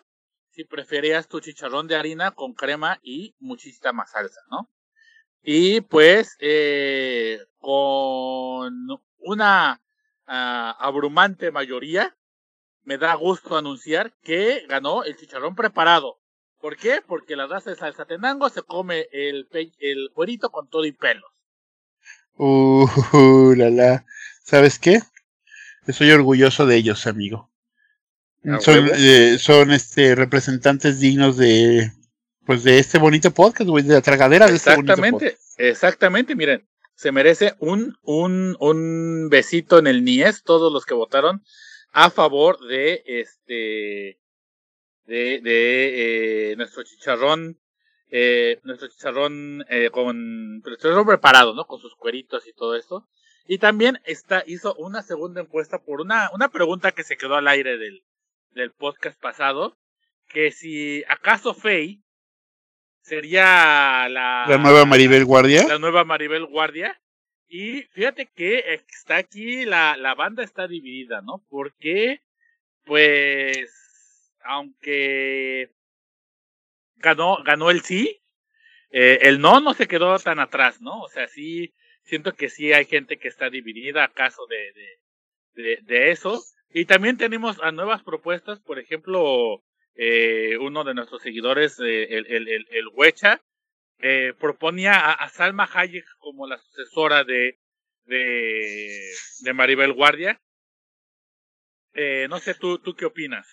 [0.58, 4.68] si preferías tu chicharrón de harina con crema y muchísima salsa, ¿no?
[5.40, 8.74] Y pues eh, con
[9.18, 9.80] una
[10.26, 12.16] ah, abrumante mayoría,
[12.82, 16.18] me da gusto anunciar que ganó el chicharrón preparado.
[16.60, 17.02] ¿Por qué?
[17.06, 19.48] Porque la raza de salsa tenango se come el,
[19.78, 21.30] el cuerito con todo y pelos.
[22.34, 24.06] Uh, la la.
[24.42, 25.02] ¿Sabes qué?
[25.86, 27.48] Estoy orgulloso de ellos, amigo.
[28.48, 31.92] ¿A Son, eh, son este representantes dignos de
[32.46, 36.66] pues de este bonito podcast, güey, de la tragadera de este bonito Exactamente, exactamente, miren,
[36.94, 41.44] se merece un, un, un besito en el niés todos los que votaron
[41.92, 44.18] a favor de este
[45.06, 47.58] de, de eh, nuestro chicharrón
[48.10, 51.66] eh, nuestro chicharrón eh, con chicharrón preparado, ¿no?
[51.66, 53.06] Con sus cueritos y todo eso.
[53.46, 57.48] Y también está, hizo una segunda encuesta por una, una pregunta que se quedó al
[57.48, 58.02] aire del,
[58.50, 59.78] del podcast pasado,
[60.28, 62.00] que si acaso Faye
[63.00, 65.66] sería la, La nueva Maribel Guardia.
[65.66, 67.00] la nueva Maribel Guardia.
[67.48, 71.42] Y fíjate que está aquí, la, la banda está dividida, ¿no?
[71.48, 72.20] Porque,
[72.84, 75.70] pues, aunque
[76.96, 78.20] ganó, ganó el sí,
[78.90, 81.00] eh, el no no se quedó tan atrás, ¿no?
[81.00, 85.00] O sea, sí, siento que sí hay gente que está dividida a caso de, de,
[85.54, 86.42] de, eso.
[86.70, 89.62] Y también tenemos a nuevas propuestas, por ejemplo,
[89.94, 93.40] eh, uno de nuestros seguidores, eh, el, el, el, Huecha,
[94.00, 97.58] eh, proponía a, Salma Hayek como la sucesora de,
[98.04, 100.40] de, Maribel Guardia.
[102.28, 103.46] No sé, ¿tú, ¿tú qué opinas?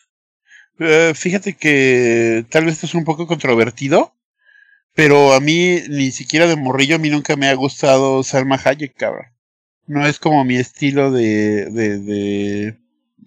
[1.16, 4.14] Fíjate que tal vez esto es un poco controvertido,
[4.94, 8.96] pero a mí ni siquiera de morrillo a mí nunca me ha gustado Salma Hayek,
[8.96, 9.35] cabrón.
[9.88, 12.78] No es como mi estilo de, de, de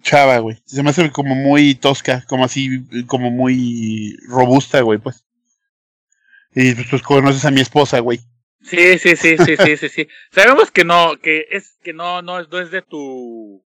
[0.01, 0.57] chava, güey.
[0.65, 5.25] Se me hace como muy tosca, como así, como muy robusta, güey, pues.
[6.53, 8.19] Y pues, pues conoces a mi esposa, güey.
[8.61, 10.07] Sí, sí, sí, sí, sí, sí, sí.
[10.31, 13.63] Sabemos que no, que es, que no, no es, no es de tu,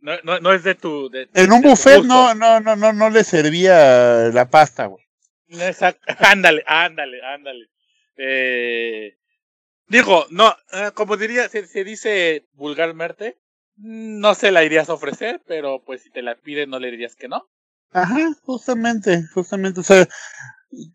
[0.00, 1.10] No, no, no es de tu.
[1.10, 5.04] De, En un buffet no, no, no, no, no le servía la pasta, güey.
[5.50, 6.00] Exacto.
[6.18, 7.68] Ándale, ándale, ándale.
[8.16, 9.16] Eh,
[9.88, 13.38] digo, no, eh, como diría, se, se dice vulgarmente,
[13.76, 17.14] no se la irías a ofrecer, pero pues si te la piden no le dirías
[17.16, 17.48] que no.
[17.92, 20.06] Ajá, justamente, justamente, o sea,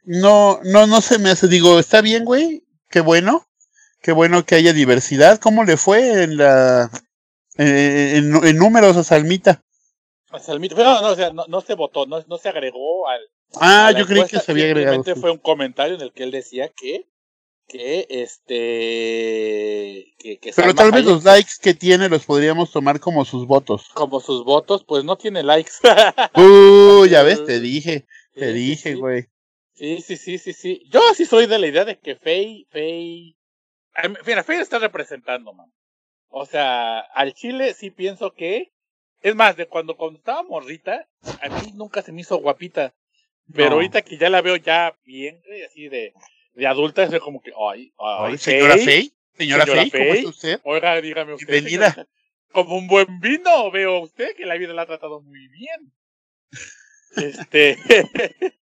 [0.04, 3.48] no, no, no se me hace, digo, está bien, güey, qué bueno,
[4.02, 5.40] qué bueno que haya diversidad.
[5.40, 6.92] ¿Cómo le fue en la,
[7.58, 9.64] eh, en, en números a Salmita?
[10.48, 13.22] El mito- pero no, o sea, no, no se votó, no, no se agregó al.
[13.62, 14.96] Ah, a yo creí que se había agregado.
[14.96, 15.22] simplemente sí.
[15.22, 17.08] fue un comentario en el que él decía que,
[17.68, 23.26] que este, que, que Pero tal vez los likes que tiene los podríamos tomar como
[23.26, 23.90] sus votos.
[23.94, 25.72] como sus votos, pues no tiene likes.
[26.36, 29.26] Uh, ya ves, te dije, te Sí, dije, güey.
[29.74, 30.84] Sí, sí, sí, sí, sí.
[30.92, 33.38] Yo sí soy de la idea de que Fey, Fey.
[34.26, 35.72] Mira, Fey está representando, man.
[36.30, 38.72] O sea, al Chile sí pienso que.
[39.22, 41.08] Es más, de cuando, cuando estaba morrita,
[41.42, 42.94] a mí nunca se me hizo guapita.
[43.54, 43.76] Pero No.
[43.76, 46.14] ahorita que ya la veo ya bien, güey, así de,
[46.54, 50.18] de adulta, es como que, ay, ay, Ay, señora Fey, señora, Señora Fey, ¿cómo Fey.
[50.18, 50.62] está usted?
[50.64, 51.64] Oiga, dígame usted.
[51.64, 52.08] Señora,
[52.52, 55.94] Como un buen vino, veo usted que la vida la ha tratado muy bien.
[57.16, 57.78] Este.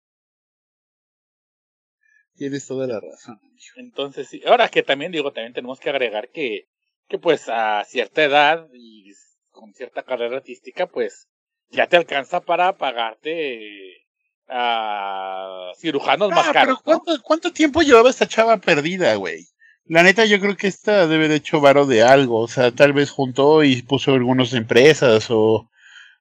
[2.36, 3.40] Tienes toda la razón.
[3.76, 6.68] Entonces, sí, ahora que también digo, también tenemos que agregar que,
[7.08, 9.12] que pues a cierta edad y
[9.50, 11.28] con cierta carrera artística, pues
[11.70, 14.06] ya te alcanza para pagarte
[14.48, 16.78] a cirujanos más Ah, caros.
[16.84, 17.02] pero ¿no?
[17.04, 19.44] ¿cuánto, ¿cuánto tiempo llevaba esta chava perdida, güey?
[19.84, 22.40] La neta, yo creo que esta debe haber hecho varo de algo.
[22.40, 25.68] O sea, tal vez juntó y puso algunas empresas o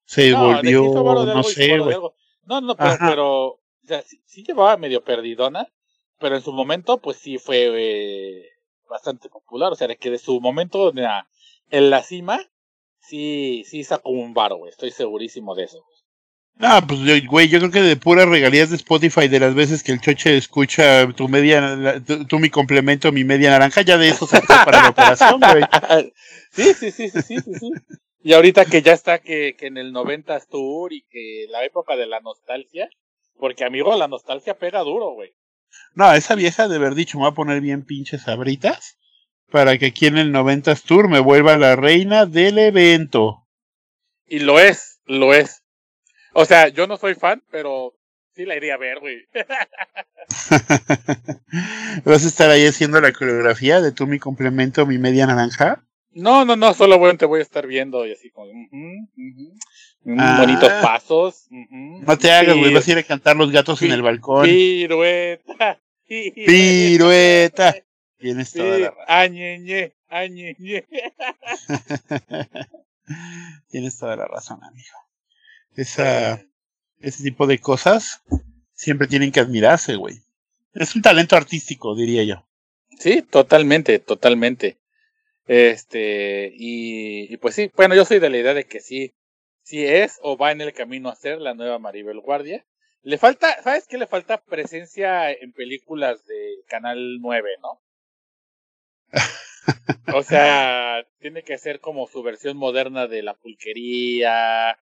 [0.05, 1.97] se No, de volvió, de no sé, de güey.
[2.45, 5.67] No, no, pero, pero o sea, sí, sí llevaba medio perdidona,
[6.19, 8.45] pero en su momento, pues sí fue eh,
[8.89, 9.73] bastante popular.
[9.73, 11.28] O sea, de que de su momento en la,
[11.69, 12.39] en la cima,
[13.01, 14.71] sí, sí sacó un varo, güey.
[14.71, 15.84] Estoy segurísimo de eso.
[16.60, 19.84] Ah, pues yo- güey, yo creo que de puras regalías de Spotify de las veces
[19.84, 23.97] que el choche escucha tu media, la- tu, tu mi complemento, mi media naranja, ya
[23.97, 25.64] de eso sacó para la operación, güey.
[26.51, 27.72] sí, sí, sí, sí, sí, sí, sí.
[28.24, 31.95] Y ahorita que ya está que, que en el 90s Tour y que la época
[31.95, 32.89] de la nostalgia,
[33.38, 35.34] porque amigo, la nostalgia pega duro, güey.
[35.93, 38.97] No, esa vieja de haber dicho, me voy a poner bien pinches sabritas
[39.51, 43.47] para que aquí en el 90s Tour me vuelva la reina del evento.
[44.26, 45.62] Y lo es, lo es.
[46.40, 47.96] O sea, yo no soy fan, pero
[48.36, 49.26] sí la iría a ver, güey.
[52.06, 55.84] ¿Vas a estar ahí haciendo la coreografía de tú mi complemento, mi media naranja?
[56.12, 60.20] No, no, no, solo bueno, te voy a estar viendo y así como, ujú, mm,
[60.20, 60.38] Ah.
[60.40, 61.48] bonitos pasos.
[61.50, 64.46] No te hagas, güey, vas a ir a cantar los gatos en el balcón.
[64.46, 65.82] Pirueta.
[66.08, 67.76] Pirueta.
[68.20, 69.06] Tienes toda la razón.
[69.08, 70.86] Añeñe, añeñe.
[73.70, 74.96] Tienes toda la razón, amigo.
[75.78, 76.43] Esa,
[76.99, 78.21] ese tipo de cosas
[78.73, 80.15] siempre tienen que admirarse, güey.
[80.73, 82.47] Es un talento artístico, diría yo.
[82.99, 84.80] Sí, totalmente, totalmente.
[85.45, 89.13] Este, y, y pues sí, bueno, yo soy de la idea de que sí,
[89.61, 92.65] sí es o va en el camino a ser la nueva Maribel Guardia.
[93.03, 93.97] Le falta, ¿sabes qué?
[93.97, 97.82] Le falta presencia en películas de Canal 9, ¿no?
[100.13, 104.80] O sea, tiene que ser como su versión moderna de la pulquería,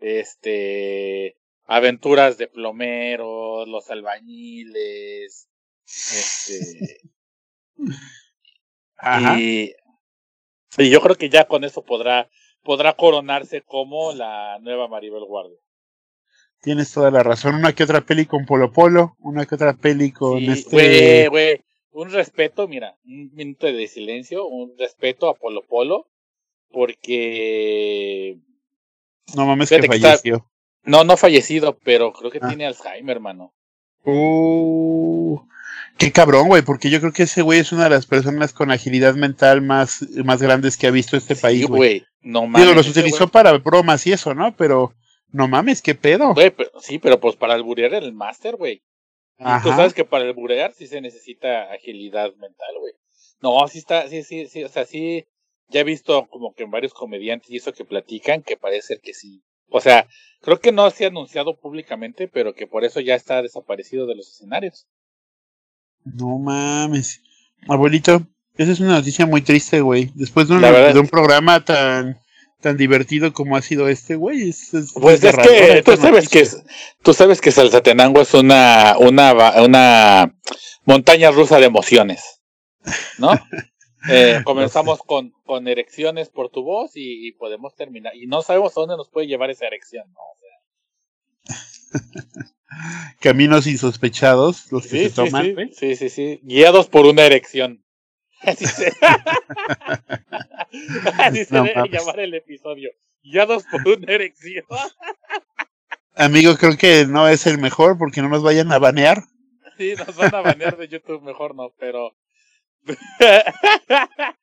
[0.00, 5.48] este, aventuras de plomeros, los albañiles,
[5.86, 7.00] este,
[8.96, 9.38] Ajá.
[9.40, 9.72] y,
[10.78, 12.28] y yo creo que ya con eso podrá,
[12.62, 15.58] podrá coronarse como la nueva Maribel Guardia.
[16.60, 17.54] Tienes toda la razón.
[17.54, 20.70] Una que otra peli con Polo Polo, una que otra peli con Sí, este.
[20.74, 26.08] güey, güey, un respeto, mira, un minuto de silencio, un respeto a Polo Polo,
[26.70, 28.38] porque
[29.34, 30.50] No mames que Fíjate que está- falleció.
[30.84, 32.48] no, no fallecido, pero creo que Ah.
[32.48, 33.52] tiene Alzheimer, hermano.
[34.04, 35.38] Uh,
[35.98, 38.70] qué cabrón, güey, porque yo creo que ese güey es una de las personas con
[38.70, 41.78] agilidad mental más, más grandes que ha visto este país, Sí, güey.
[41.78, 42.62] güey, no mames.
[42.62, 44.54] Digo, los utilizó para bromas y eso, ¿no?
[44.56, 44.94] Pero
[45.30, 46.34] no mames, qué pedo.
[46.34, 48.82] Güey, pero, sí, pero pues para alburear el máster, güey.
[49.62, 52.94] Tú sabes que para alburear sí se necesita agilidad mental, güey.
[53.40, 55.26] No, sí está, sí, sí, sí, o sea, sí,
[55.68, 59.00] ya he visto como que en varios comediantes y eso que platican que parece ser
[59.00, 59.42] que sí.
[59.70, 60.06] O sea,
[60.40, 64.16] creo que no se ha anunciado públicamente, pero que por eso ya está desaparecido de
[64.16, 64.86] los escenarios.
[66.04, 67.22] No mames.
[67.68, 70.10] Abuelito, esa es una noticia muy triste, güey.
[70.14, 72.18] Después de un, de programa tan
[72.60, 74.48] tan divertido como ha sido este, güey.
[74.50, 76.62] Es, es Pues es que tú sabes que es,
[77.02, 80.34] tú sabes que Salsatenango es una, una, una
[80.84, 82.40] montaña rusa de emociones,
[83.18, 83.30] ¿no?
[84.10, 88.14] Eh, comenzamos con, con erecciones por tu voz y, y podemos terminar.
[88.16, 90.20] Y no sabemos a dónde nos puede llevar esa erección, ¿no?
[90.20, 91.98] O sea,
[93.20, 96.40] Caminos insospechados, los que sí, se toman, sí, sí, sí, sí.
[96.42, 97.82] Guiados por una erección.
[98.42, 98.92] Así se,
[101.18, 101.92] Así se No debe mames.
[101.92, 102.90] llamar el episodio.
[103.22, 104.64] Guiados por una erección.
[106.14, 109.24] Amigo, creo que no es el mejor porque no nos vayan a banear.
[109.76, 112.14] Sí, nos van a banear de YouTube, mejor no, pero.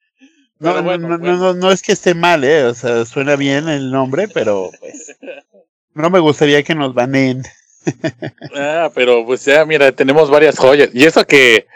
[0.58, 1.18] No, no, no, bueno.
[1.18, 2.64] no, no es que esté mal, eh.
[2.64, 5.16] O sea, suena bien el nombre, pero pues
[5.94, 7.44] no me gustaría que nos baneen.
[8.56, 10.90] Ah, pero pues ya, mira, tenemos varias joyas.
[10.94, 11.68] Y eso que,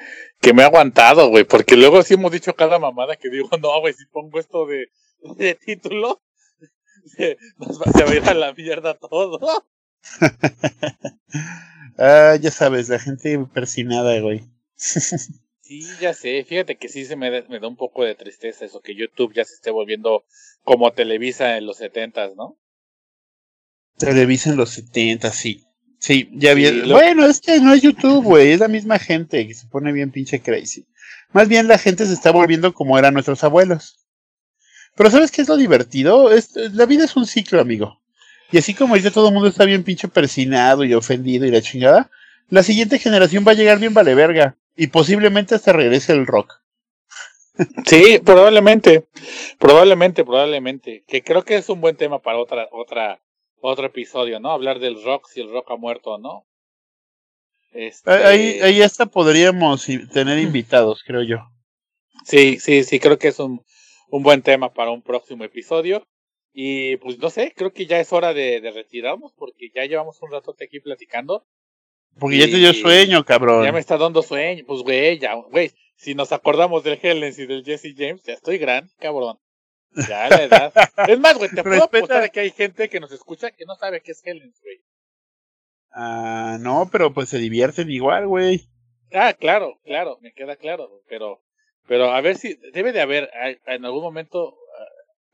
[0.41, 3.79] que me ha aguantado, güey, porque luego sí hemos dicho cada mamada que digo, no,
[3.79, 4.87] güey, si pongo esto de,
[5.35, 6.23] de título,
[7.05, 9.39] se, nos va, se va a ir a la mierda todo.
[11.99, 14.49] Ah, ya sabes, la gente persinada, güey.
[15.69, 18.65] Sí, ya sé, fíjate que sí se me, da- me da un poco de tristeza
[18.65, 20.25] eso, que YouTube ya se esté volviendo
[20.63, 22.57] como Televisa en los setentas, ¿no?
[23.99, 25.63] Televisa en los 70, sí.
[25.99, 26.89] Sí, ya Sí, bien.
[26.89, 29.91] lo- Bueno, es que no es YouTube, güey, es la misma gente que se pone
[29.91, 30.87] bien pinche crazy.
[31.33, 34.07] Más bien la gente se está volviendo como eran nuestros abuelos.
[34.95, 36.31] Pero ¿sabes qué es lo divertido?
[36.31, 38.01] Es, la vida es un ciclo, amigo.
[38.51, 41.61] Y así como ahorita todo el mundo está bien pinche persinado y ofendido y la
[41.61, 42.09] chingada,
[42.49, 44.57] la siguiente generación va a llegar bien vale verga.
[44.79, 46.61] Y posiblemente hasta regrese el rock.
[47.85, 49.09] Sí, probablemente,
[49.59, 53.21] probablemente, probablemente, que creo que es un buen tema para otra, otra,
[53.59, 54.53] otro episodio, ¿no?
[54.53, 56.45] Hablar del rock, si el rock ha muerto o no.
[57.71, 61.39] Este, Ahí, ahí hasta podríamos tener invitados, creo yo.
[62.23, 63.61] Sí, sí, sí, creo que es un,
[64.11, 66.07] un buen tema para un próximo episodio.
[66.53, 70.21] Y pues no sé, creo que ya es hora de, de retirarnos porque ya llevamos
[70.21, 71.45] un rato aquí platicando.
[72.17, 73.63] Porque ya te dio sueño, cabrón.
[73.63, 74.63] Ya me está dando sueño.
[74.67, 78.57] Pues güey, ya, güey, si nos acordamos del Helens y del Jesse James, ya estoy
[78.57, 79.37] grande, cabrón.
[80.07, 80.73] Ya la edad.
[81.07, 83.75] Es más, güey, te puedo Respeta- apostar que hay gente que nos escucha que no
[83.75, 84.77] sabe qué es Helens, güey.
[85.91, 88.67] Ah, no, pero pues se divierten igual, güey.
[89.11, 91.41] Ah, claro, claro, me queda claro, pero,
[91.87, 93.29] pero a ver si debe de haber
[93.65, 94.85] en algún momento, ah,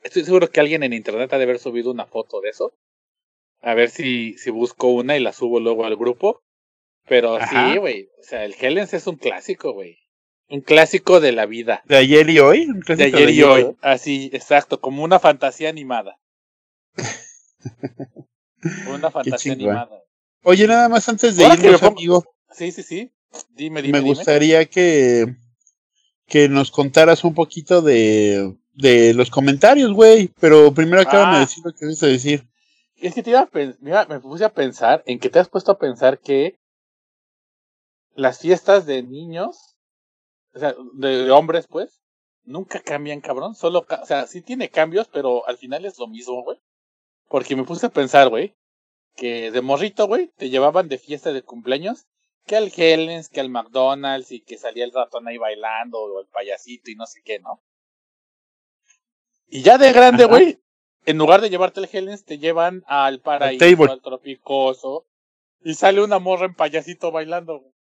[0.04, 2.72] estoy seguro que alguien en internet ha de haber subido una foto de eso.
[3.62, 6.42] A ver si, si busco una y la subo luego al grupo.
[7.08, 7.72] Pero Ajá.
[7.72, 9.98] sí, güey, o sea, el Helens es un clásico, güey.
[10.48, 11.82] Un clásico de la vida.
[11.86, 12.66] De ayer y hoy.
[12.68, 13.76] un De ayer y hoy.
[13.82, 16.18] Así, exacto, como una fantasía animada.
[18.90, 20.02] Una fantasía animada.
[20.44, 23.12] Oye, nada más antes de me irnos, amigo, Sí, sí, sí.
[23.54, 24.02] Dime, dime, me dime.
[24.02, 25.36] gustaría que,
[26.28, 30.32] que nos contaras un poquito de, de los comentarios, güey.
[30.40, 31.40] Pero primero acaban de Ah.
[31.42, 32.44] decir lo que a decir.
[32.98, 35.50] Es que te iba a pen- mira, me puse a pensar en que te has
[35.50, 36.56] puesto a pensar que
[38.16, 39.78] las fiestas de niños,
[40.54, 42.02] o sea, de, de hombres, pues,
[42.44, 43.56] nunca cambian, cabrón.
[43.56, 46.58] Solo, ca- o sea, sí tiene cambios, pero al final es lo mismo, güey.
[47.30, 48.56] Porque me puse a pensar, güey,
[49.16, 52.06] que de morrito, güey, te llevaban de fiesta de cumpleaños,
[52.46, 56.28] que al Helens, que al McDonald's, y que salía el ratón ahí bailando, o el
[56.28, 57.62] payasito y no sé qué, ¿no?
[59.48, 60.60] Y ya de grande, güey,
[61.06, 63.60] en lugar de llevarte al Helens, te llevan al paraíso,
[63.92, 65.06] al tropicoso,
[65.64, 67.75] y sale una morra en payasito bailando, güey.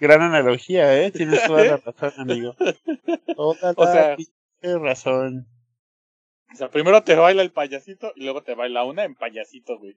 [0.00, 1.10] Gran analogía, ¿eh?
[1.10, 2.56] Tienes toda la razón, amigo.
[3.36, 4.16] Toda O la sea-
[4.78, 5.46] razón.
[6.52, 9.96] O sea, primero te baila el payasito y luego te baila una en payasito, güey.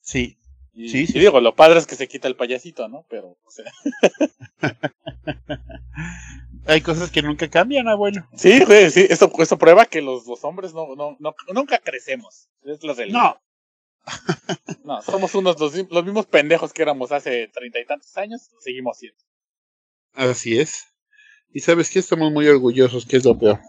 [0.00, 0.38] Sí.
[0.72, 1.16] Y, Sí, sí.
[1.16, 3.06] y digo, lo padre es que se quita el payasito, ¿no?
[3.08, 3.64] Pero, o sea,
[6.66, 8.26] Hay cosas que nunca cambian, abuelo.
[8.36, 12.48] sí, güey, sí, eso, eso prueba que los, los hombres no, no, no, nunca crecemos.
[12.62, 13.18] Es la realidad.
[13.20, 13.40] No.
[14.84, 18.98] No, somos unos, los, los mismos pendejos que éramos hace treinta y tantos años, seguimos
[18.98, 19.18] siendo.
[20.12, 20.84] Así es.
[21.52, 23.60] Y sabes que estamos muy orgullosos, que es lo peor.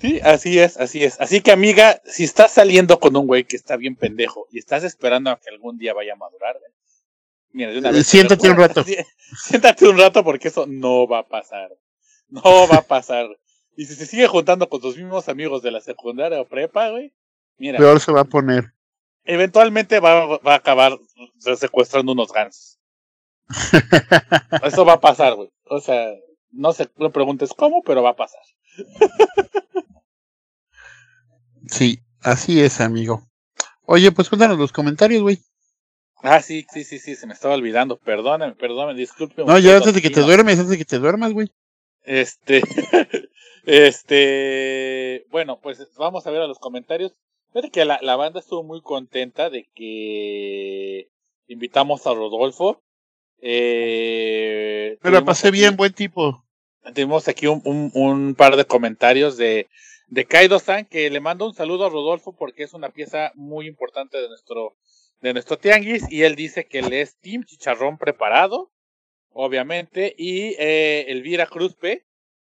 [0.00, 1.20] Sí, así es, así es.
[1.20, 4.82] Así que, amiga, si estás saliendo con un güey que está bien pendejo y estás
[4.82, 6.72] esperando a que algún día vaya a madurar, güey,
[7.52, 8.06] mira, de una vez.
[8.06, 8.84] te Siéntate un rato.
[9.44, 11.70] Siéntate un rato porque eso no va a pasar.
[12.28, 13.28] No va a pasar.
[13.76, 17.12] Y si se sigue juntando con tus mismos amigos de la secundaria o prepa, güey,
[17.58, 18.72] mira, Peor se va a poner.
[19.24, 20.98] Eventualmente va, va a acabar
[21.56, 22.78] secuestrando unos gansos.
[24.62, 25.50] Eso va a pasar, güey.
[25.64, 26.12] O sea,
[26.52, 28.42] no sé, no preguntes cómo, pero va a pasar.
[31.66, 33.22] Sí, así es, amigo.
[33.84, 35.38] Oye, pues cuéntanos los comentarios, güey.
[36.22, 37.98] Ah, sí, sí, sí, sí, se me estaba olvidando.
[37.98, 39.44] Perdóname, perdóname, disculpe.
[39.44, 41.48] No, ya antes de que te duermes, antes de que te duermas, güey.
[42.02, 42.62] Este,
[43.64, 47.14] este, bueno, pues vamos a ver a los comentarios.
[47.52, 51.08] Fíjate que la, la banda estuvo muy contenta de que
[51.48, 52.82] invitamos a Rodolfo.
[53.42, 56.44] Eh, tuvimos pasé aquí- bien, buen tipo.
[56.94, 59.68] tenemos aquí un, un, un par de comentarios de,
[60.08, 64.18] de Kaido-san, que le mando un saludo a Rodolfo porque es una pieza muy importante
[64.18, 64.76] de nuestro,
[65.20, 68.70] de nuestro tianguis, y él dice que le es Team Chicharrón preparado,
[69.32, 72.04] obviamente, y eh, Elvira Cruzpe,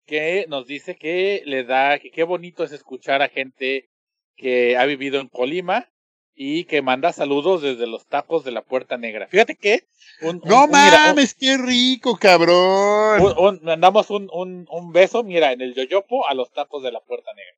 [0.06, 3.88] que nos dice que le da, que qué bonito es escuchar a gente
[4.36, 5.88] que ha vivido en Colima
[6.34, 9.28] y que manda saludos desde los tacos de la Puerta Negra.
[9.28, 9.84] Fíjate que
[10.22, 13.60] un, no un- un- mames, qué rico, cabrón.
[13.64, 17.32] mandamos un, un, un beso, mira, en el yoyopo a los tacos de la Puerta
[17.36, 17.56] Negra.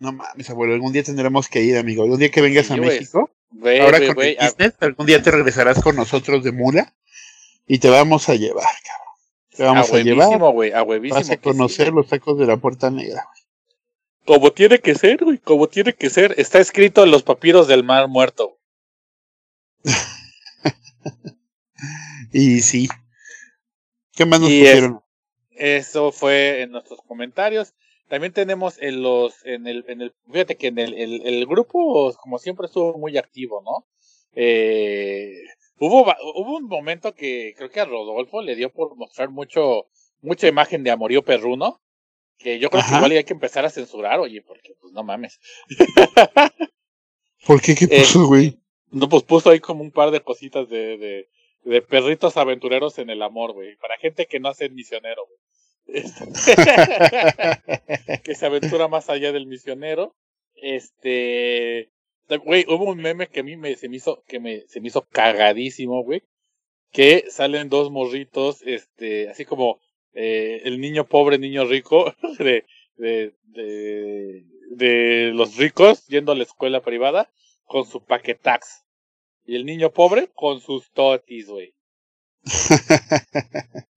[0.00, 2.02] No mames, abuelo, algún día tendremos que ir, amigo.
[2.04, 2.88] Algún día que vengas Sí, a güey.
[2.90, 6.44] México, Güey, ahora güey, con güey, el a- business, algún día te regresarás con nosotros
[6.44, 6.94] de mula
[7.66, 9.08] y te vamos a llevar, cabrón.
[9.56, 11.18] Te vamos a, llevar, huevísimo, güey, a huevísimo.
[11.18, 12.02] vas a sí, conocer güey.
[12.02, 13.26] los tacos de la Puerta Negra.
[14.28, 16.34] Como tiene que ser, güey, como tiene que ser.
[16.36, 18.58] Está escrito en los papiros del mar muerto.
[22.32, 22.88] Y sí.
[24.12, 25.00] ¿Qué más nos Y es- pusieron?
[25.52, 27.72] Eso fue en nuestros comentarios.
[28.08, 32.12] También tenemos en los, en el, en el, fíjate que en el, el, el grupo,
[32.20, 33.86] como siempre, estuvo muy activo, ¿no?
[34.34, 35.32] Eh,
[35.78, 36.02] hubo,
[36.34, 39.86] hubo un momento que creo que a Rodolfo le dio por mostrar mucho,
[40.20, 41.80] mucha imagen de amorío perruno,
[42.38, 42.96] que yo creo que Ajá.
[42.98, 45.40] igual hay que empezar a censurar, oye, porque pues no mames.
[47.46, 47.74] ¿Por qué?
[47.74, 48.58] ¿Qué eh, puso, güey?
[48.90, 51.28] No, pues puso ahí como un par de cositas de, de,
[51.64, 53.76] de perritos aventureros en el amor, güey.
[53.76, 55.38] Para gente que no hace misionero, güey.
[58.24, 60.14] que se aventura más allá del misionero.
[60.54, 61.90] Este,
[62.44, 64.88] güey, hubo un meme que a mí me, se me hizo, que me, se me
[64.88, 66.22] hizo cagadísimo, güey.
[66.90, 69.78] Que salen dos morritos, este, así como
[70.14, 72.64] eh, el niño pobre, niño rico, de,
[72.96, 77.30] de, de, de los ricos yendo a la escuela privada
[77.64, 78.84] con su paquetax.
[79.46, 81.74] Y el niño pobre con sus totis, güey.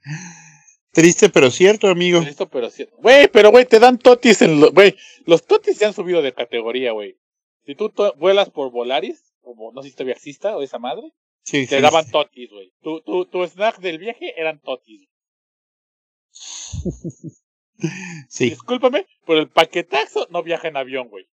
[0.91, 2.20] Triste pero cierto, amigo.
[2.20, 2.88] Listo, pero sí.
[2.97, 4.72] Güey, pero güey, te dan totis en los.
[4.74, 4.95] Güey,
[5.26, 7.18] los totis se han subido de categoría, güey.
[7.66, 11.66] Si tú vuelas por Volaris, como no sé si todavía exista o esa madre, Sí,
[11.66, 12.12] te sí, daban sí.
[12.12, 12.72] totis, güey.
[12.82, 15.07] Tu, tu, tu snack del viaje eran totis.
[18.29, 18.51] Sí.
[18.51, 21.27] Discúlpame, pero el paquetaxo no viaja en avión, güey.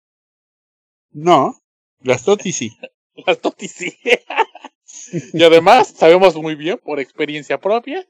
[1.10, 1.56] No,
[2.00, 2.76] las totis sí.
[3.26, 3.96] Las totis sí.
[5.32, 8.04] y además, sabemos muy bien, por experiencia propia,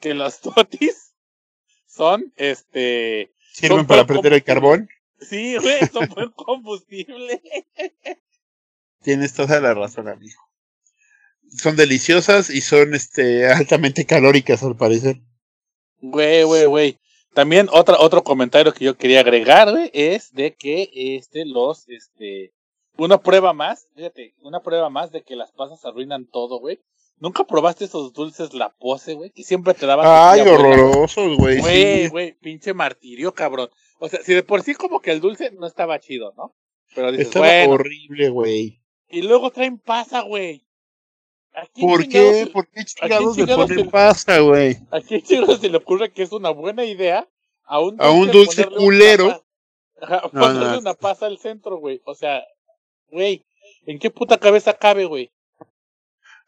[0.00, 1.14] que las totis
[1.86, 3.32] son, este.
[3.52, 4.88] Sirven Son para prender el carbón.
[5.18, 7.42] Sí, güey, son buen combustible.
[9.02, 10.40] Tienes toda la razón, amigo.
[11.56, 15.20] Son deliciosas y son este altamente calóricas al parecer.
[16.00, 16.98] Güey, güey, güey.
[17.34, 22.52] También otra, otro comentario que yo quería agregar, güey, es de que este, los, este,
[22.96, 26.80] una prueba más, fíjate, una prueba más de que las pasas arruinan todo, güey.
[27.18, 29.30] ¿Nunca probaste esos dulces la pose, güey?
[29.30, 30.06] Que siempre te daban.
[30.08, 31.60] Ay, horrorosos, güey.
[31.60, 33.68] Güey, güey, pinche martirio, cabrón.
[33.98, 36.54] O sea, si de por sí como que el dulce no estaba chido, ¿no?
[36.94, 38.80] Pero dices, Estaba bueno, horrible, güey.
[39.08, 40.66] y luego traen pasa, güey.
[41.60, 42.50] ¿A quién ¿Por qué?
[42.52, 44.78] ¿Por qué chingados le ponen pasta, güey?
[44.90, 47.28] ¿A quién chingados se le ocurre que es una buena idea
[47.64, 49.44] a un A un dulce culero?
[50.00, 50.78] Ajá, No, ponerle no.
[50.78, 52.00] una pasa al centro, güey?
[52.04, 52.42] O sea,
[53.10, 53.44] güey,
[53.84, 55.30] ¿en qué puta cabeza cabe, güey?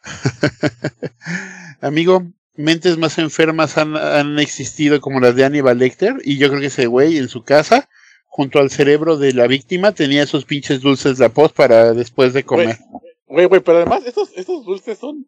[1.80, 6.60] Amigo, mentes más enfermas han, han existido como las de Aníbal Lecter y yo creo
[6.60, 7.88] que ese güey en su casa,
[8.26, 12.44] junto al cerebro de la víctima, tenía esos pinches dulces de post para después de
[12.44, 12.78] comer.
[12.90, 13.11] Güey,
[13.46, 15.26] güey, pero además esos, esos dulces son...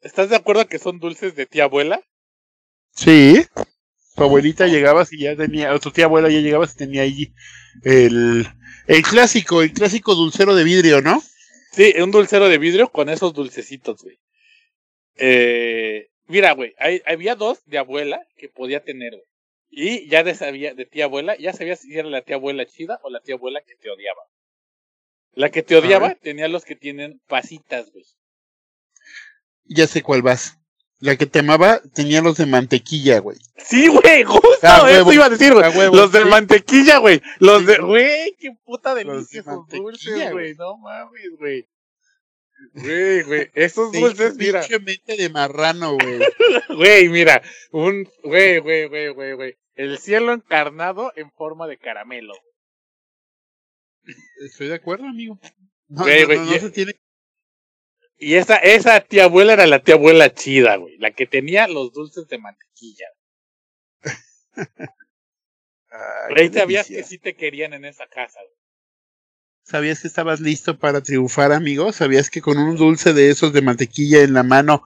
[0.00, 2.00] ¿Estás de acuerdo que son dulces de tía abuela?
[2.90, 3.44] Sí.
[4.14, 7.32] Tu abuelita llegabas y ya tenía, o tu tía abuela ya llegabas y tenía ahí
[7.84, 8.46] el,
[8.86, 11.22] el clásico, el clásico dulcero de vidrio, ¿no?
[11.72, 14.18] Sí, un dulcero de vidrio con esos dulcecitos, güey.
[15.16, 19.24] Eh, mira, güey, hay- había dos de abuela que podía tener, güey.
[19.68, 22.98] Y ya de, sabía, de tía abuela, ya sabías si era la tía abuela chida
[23.02, 24.22] o la tía abuela que te odiaba.
[25.36, 28.04] La que te odiaba tenía los que tienen pasitas, güey.
[29.66, 30.58] Ya sé cuál vas.
[30.98, 33.36] La que te amaba tenía los de mantequilla, güey.
[33.58, 35.92] Sí, güey, justo A eso huevo, iba a decir, güey.
[35.92, 36.24] Los de sí.
[36.28, 37.20] mantequilla, güey.
[37.38, 37.66] Los Sí.
[37.66, 40.54] de, güey, qué puta delicia esos dulces, güey.
[40.54, 41.68] No mames, güey.
[42.72, 44.62] Güey, güey, esos dulces, mira.
[44.82, 46.18] mente de marrano, güey.
[46.76, 49.56] Güey, mira, un, güey, güey, güey, güey, güey.
[49.74, 52.34] El cielo encarnado en forma de caramelo.
[54.44, 55.38] Estoy de acuerdo, amigo.
[55.88, 56.92] No, Güey, no, güey, no, no y- se tiene
[58.18, 60.96] Y esa, esa tía abuela era la tía abuela chida, güey.
[60.98, 63.06] La que tenía los dulces de mantequilla.
[65.90, 68.56] Ay, Por ahí qué sabías que sí te querían en esa casa, güey.
[69.64, 71.92] ¿Sabías que estabas listo para triunfar, amigo?
[71.92, 74.84] ¿Sabías que con un dulce de esos de mantequilla en la mano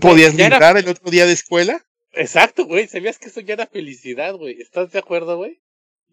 [0.00, 1.84] podías era- librar el otro día de escuela?
[2.12, 2.88] Exacto, güey.
[2.88, 4.60] ¿Sabías que eso ya era felicidad, güey?
[4.60, 5.60] ¿Estás de acuerdo, güey?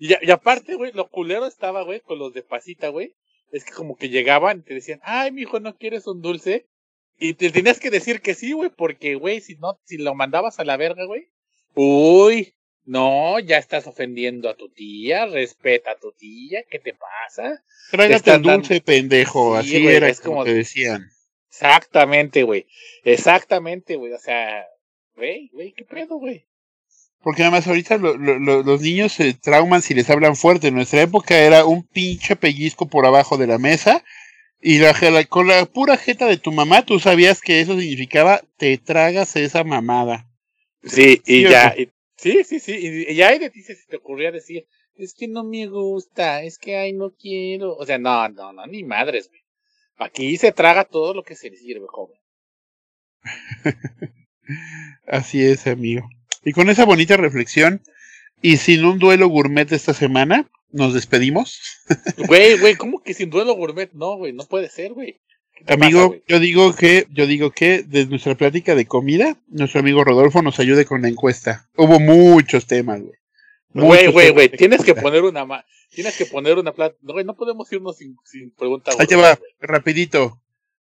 [0.03, 3.13] Y, y aparte, güey, lo culero estaba, güey, con los de pasita, güey.
[3.51, 6.65] Es que como que llegaban y te decían, ay, mijo, ¿no quieres un dulce?
[7.19, 10.59] Y te tenías que decir que sí, güey, porque, güey, si no, si lo mandabas
[10.59, 11.27] a la verga, güey.
[11.75, 17.63] Uy, no, ya estás ofendiendo a tu tía, respeta a tu tía, ¿qué te pasa?
[17.91, 19.61] Tráigate el dulce, pendejo.
[19.61, 21.11] Sí, Así güey, era es como como- te decían.
[21.49, 22.65] Exactamente, güey.
[23.03, 24.13] Exactamente, güey.
[24.13, 24.65] O sea,
[25.15, 26.47] güey, güey, ¿qué pedo, güey?
[27.23, 30.67] Porque además ahorita lo- lo- lo- los niños se trauman si les hablan fuerte.
[30.67, 34.03] En nuestra época era un pinche pellizco por abajo de la mesa.
[34.59, 38.41] Y la, la- con la pura jeta de tu mamá, tú sabías que eso significaba
[38.57, 40.27] te tragas esa mamada.
[40.83, 43.61] Sí, y ¿Sí o ya, y- sí, sí, sí, y, y ya ahí de ti
[43.61, 44.65] se te ocurría decir,
[44.95, 47.75] es que no me gusta, es que ay, no quiero.
[47.75, 49.41] O sea, no, no, no, ni madres, güey.
[49.97, 52.19] Aquí se traga todo lo que se le sirve, joven.
[55.07, 56.07] Así es, amigo.
[56.43, 57.81] Y con esa bonita reflexión,
[58.41, 61.59] y sin un duelo gourmet esta semana, nos despedimos.
[62.27, 63.91] Güey, güey, ¿cómo que sin duelo gourmet?
[63.93, 65.19] No, güey, no puede ser, güey.
[65.53, 69.37] ¿Qué te Amigo, pasa, yo digo que, yo digo que desde nuestra plática de comida,
[69.49, 71.69] nuestro amigo Rodolfo nos ayude con la encuesta.
[71.75, 73.15] Hubo muchos temas, güey.
[73.73, 76.95] Güey, güey, güey, de tienes que poner una ma tienes que poner una plata.
[77.01, 78.91] No, güey, no podemos irnos sin, sin pregunta.
[78.97, 80.41] Ahí te va, rapidito.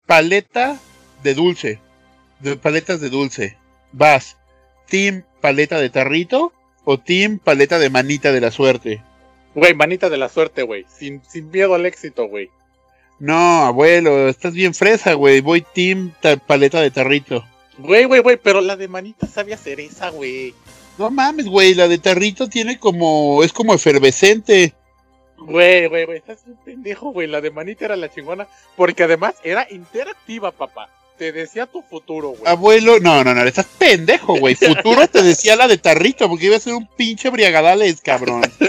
[0.07, 0.79] Paleta
[1.23, 1.81] de dulce.
[2.41, 3.57] De paletas de dulce.
[3.93, 4.37] Vas,
[4.87, 6.53] team paleta de tarrito
[6.85, 9.03] o team paleta de manita de la suerte.
[9.55, 10.85] Güey, manita de la suerte, güey.
[10.89, 12.51] Sin, sin miedo al éxito, güey.
[13.19, 15.41] No, abuelo, estás bien fresa, güey.
[15.41, 17.45] Voy team ta- paleta de tarrito.
[17.79, 20.55] Güey, güey, güey, pero la de manita sabía cereza, güey.
[20.99, 24.75] No mames, güey, la de tarrito tiene como, es como efervescente.
[25.39, 27.27] Güey, güey, güey, estás un pendejo, güey.
[27.27, 28.47] La de manita era la chingona.
[28.77, 30.89] Porque además era interactiva, papá.
[31.19, 32.43] Te decía tu futuro, güey.
[32.45, 34.55] Abuelo, no, no, no, estás pendejo, güey.
[34.55, 38.43] Futuro te decía la de tarrito, porque iba a ser un pinche briagadales, cabrón.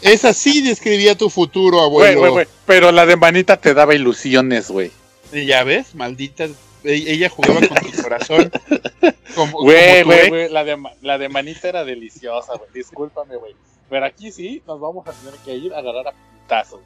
[0.00, 2.18] Es así describía tu futuro, Güey, abuelo.
[2.20, 2.46] güey, güey.
[2.66, 4.90] Pero la de manita te daba ilusiones, güey.
[5.32, 6.44] Y Ya ves, maldita.
[6.44, 6.50] e-
[6.84, 8.50] Ella jugaba con tu corazón.
[9.36, 10.48] Como, Güey, como tu güey, güey.
[10.50, 12.68] La de, la de manita era deliciosa, güey.
[12.74, 13.54] Discúlpame, güey.
[13.88, 16.80] Pero aquí sí nos vamos a tener que ir a agarrar a putazos.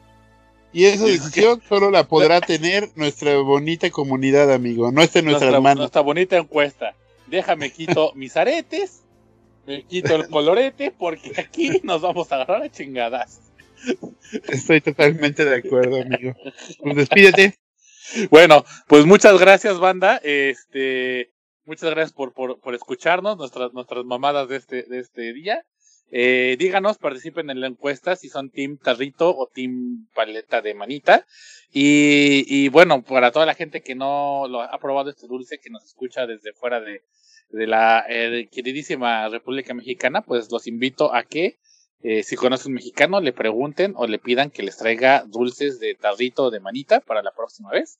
[0.73, 4.91] Y esa decisión solo la podrá tener nuestra bonita comunidad, amigo.
[4.91, 5.79] No está en nuestras Nuestra, manos.
[5.79, 6.93] nuestra bonita encuesta.
[7.27, 9.01] Déjame quito mis aretes.
[9.65, 13.41] Me quito el colorete porque aquí nos vamos a agarrar a chingadas.
[14.47, 16.33] Estoy totalmente de acuerdo, amigo.
[16.79, 17.57] Pues despídete.
[18.29, 20.21] Bueno, pues muchas gracias, banda.
[20.23, 21.31] Este,
[21.65, 25.65] muchas gracias por, por, por escucharnos, nuestras, nuestras mamadas de este, de este día.
[26.09, 31.25] Eh, díganos, participen en la encuesta si son Team Tarrito o Team Paleta de Manita.
[31.71, 35.83] Y, bueno, para toda la gente que no lo ha probado este dulce, que nos
[35.83, 37.03] escucha desde fuera de,
[37.49, 41.59] de la eh, queridísima República Mexicana, pues los invito a que
[42.01, 45.95] eh, si conocen un mexicano, le pregunten o le pidan que les traiga dulces de
[45.95, 47.99] tarrito o de manita para la próxima vez.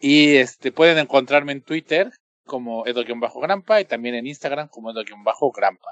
[0.00, 2.10] Y este pueden encontrarme en Twitter
[2.48, 5.90] como Edo-Grampa y también en Instagram como Edo-Grampa.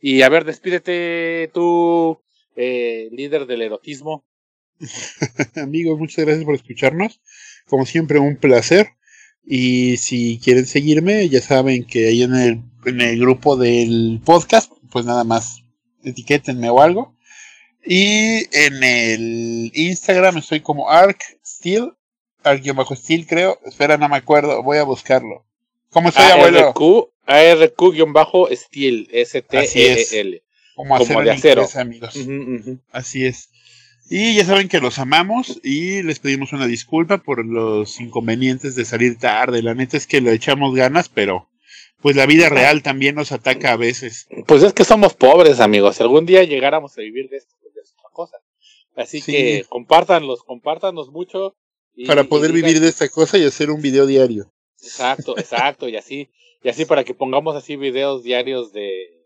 [0.00, 2.18] Y a ver, despídete tú,
[2.56, 4.24] eh, líder del erotismo.
[5.54, 7.20] Amigos, muchas gracias por escucharnos.
[7.68, 8.88] Como siempre, un placer.
[9.44, 14.72] Y si quieren seguirme, ya saben que ahí en el, en el grupo del podcast,
[14.90, 15.62] pues nada más
[16.02, 17.16] etiquétenme o algo.
[17.84, 21.92] Y en el Instagram estoy como ArcSteel,
[22.42, 23.58] Arc-Steel creo.
[23.64, 25.47] Espera, no me acuerdo, voy a buscarlo.
[25.90, 26.58] ¿Cómo estoy, abuelo?
[26.68, 29.08] ARQ, ARQ-Steel.
[29.12, 30.42] S-T-E-L.
[30.74, 31.62] Como, como acero de acero.
[31.62, 32.16] inglés, amigos.
[32.16, 32.78] Ujú.
[32.92, 33.50] Así es.
[34.10, 38.84] Y ya saben que los amamos y les pedimos una disculpa por los inconvenientes de
[38.84, 39.62] salir tarde.
[39.62, 41.48] La neta es que lo echamos ganas, pero
[42.00, 44.26] pues la vida real también nos ataca a veces.
[44.46, 45.96] Pues es que somos pobres, amigos.
[45.96, 48.36] Si algún día llegáramos a vivir de esto, pues es otra cosa.
[48.96, 49.32] Así Sí.
[49.32, 51.56] que compártanlos, compártanos mucho.
[52.00, 54.52] y- Para poder y vivir de esta cosa y hacer un video diario.
[54.82, 56.30] Exacto, exacto, y así,
[56.62, 59.18] y así para que pongamos así videos diarios de,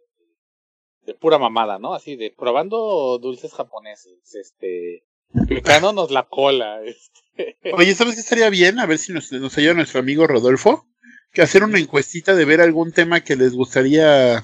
[1.04, 1.94] de pura mamada, ¿no?
[1.94, 5.04] Así de probando dulces japoneses, este,
[5.48, 7.58] picándonos la cola, este.
[7.72, 8.78] Oye, ¿sabes qué estaría bien?
[8.78, 10.86] A ver si nos, nos ayuda nuestro amigo Rodolfo.
[11.32, 14.42] Que hacer una encuestita de ver algún tema que les gustaría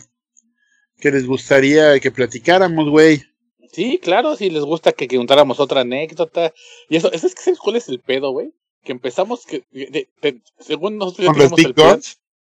[0.98, 3.22] que les gustaría que platicáramos, güey.
[3.70, 6.52] Sí, claro, si les gusta que, que contáramos otra anécdota,
[6.88, 8.52] y eso, eso es que ¿sabes cuál es el pedo, güey?
[8.84, 12.00] Que empezamos que, de- de- según nosotros ya teníamos el plan,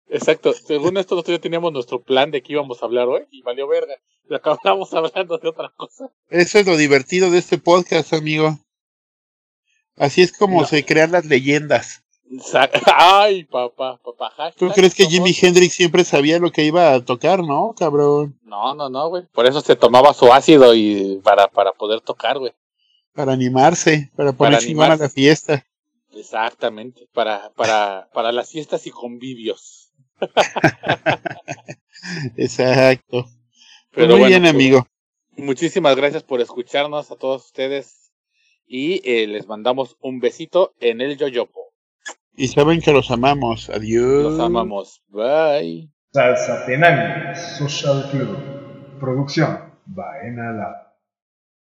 [0.09, 3.41] exacto, según esto nosotros ya teníamos nuestro plan de qué íbamos a hablar hoy, y
[3.41, 3.95] valió verga,
[4.29, 6.09] y acabamos hablando de otra cosa.
[6.29, 8.59] Eso es lo divertido de este podcast, amigo.
[9.97, 10.67] Así es como No.
[10.67, 12.03] se crean las leyendas.
[12.95, 14.33] Ay, papá, papá.
[14.57, 18.37] ¿Tú hashtag crees que Jimi Hendrix siempre sabía lo que iba a tocar, no, cabrón?
[18.43, 19.23] No, no, no, güey.
[19.31, 22.51] Por eso se tomaba su ácido y para, para poder tocar, güey.
[23.13, 25.65] Para animarse, para poner Para a la fiesta.
[26.15, 27.07] Exactamente.
[27.13, 29.91] Para, para, para las fiestas y convivios.
[32.37, 33.25] Exacto.
[33.91, 34.87] Pero Muy bueno, bien, pues, amigo.
[35.37, 38.11] Muchísimas gracias por escucharnos a todos ustedes.
[38.67, 41.73] Y eh, les mandamos un besito en el yoyopo.
[42.35, 43.69] Y saben que los amamos.
[43.69, 44.33] Adiós.
[44.33, 45.03] Los amamos.
[45.07, 45.91] Bye.
[46.11, 48.99] Salsa Tenango Social Club.
[48.99, 50.84] Producción Baena Lab.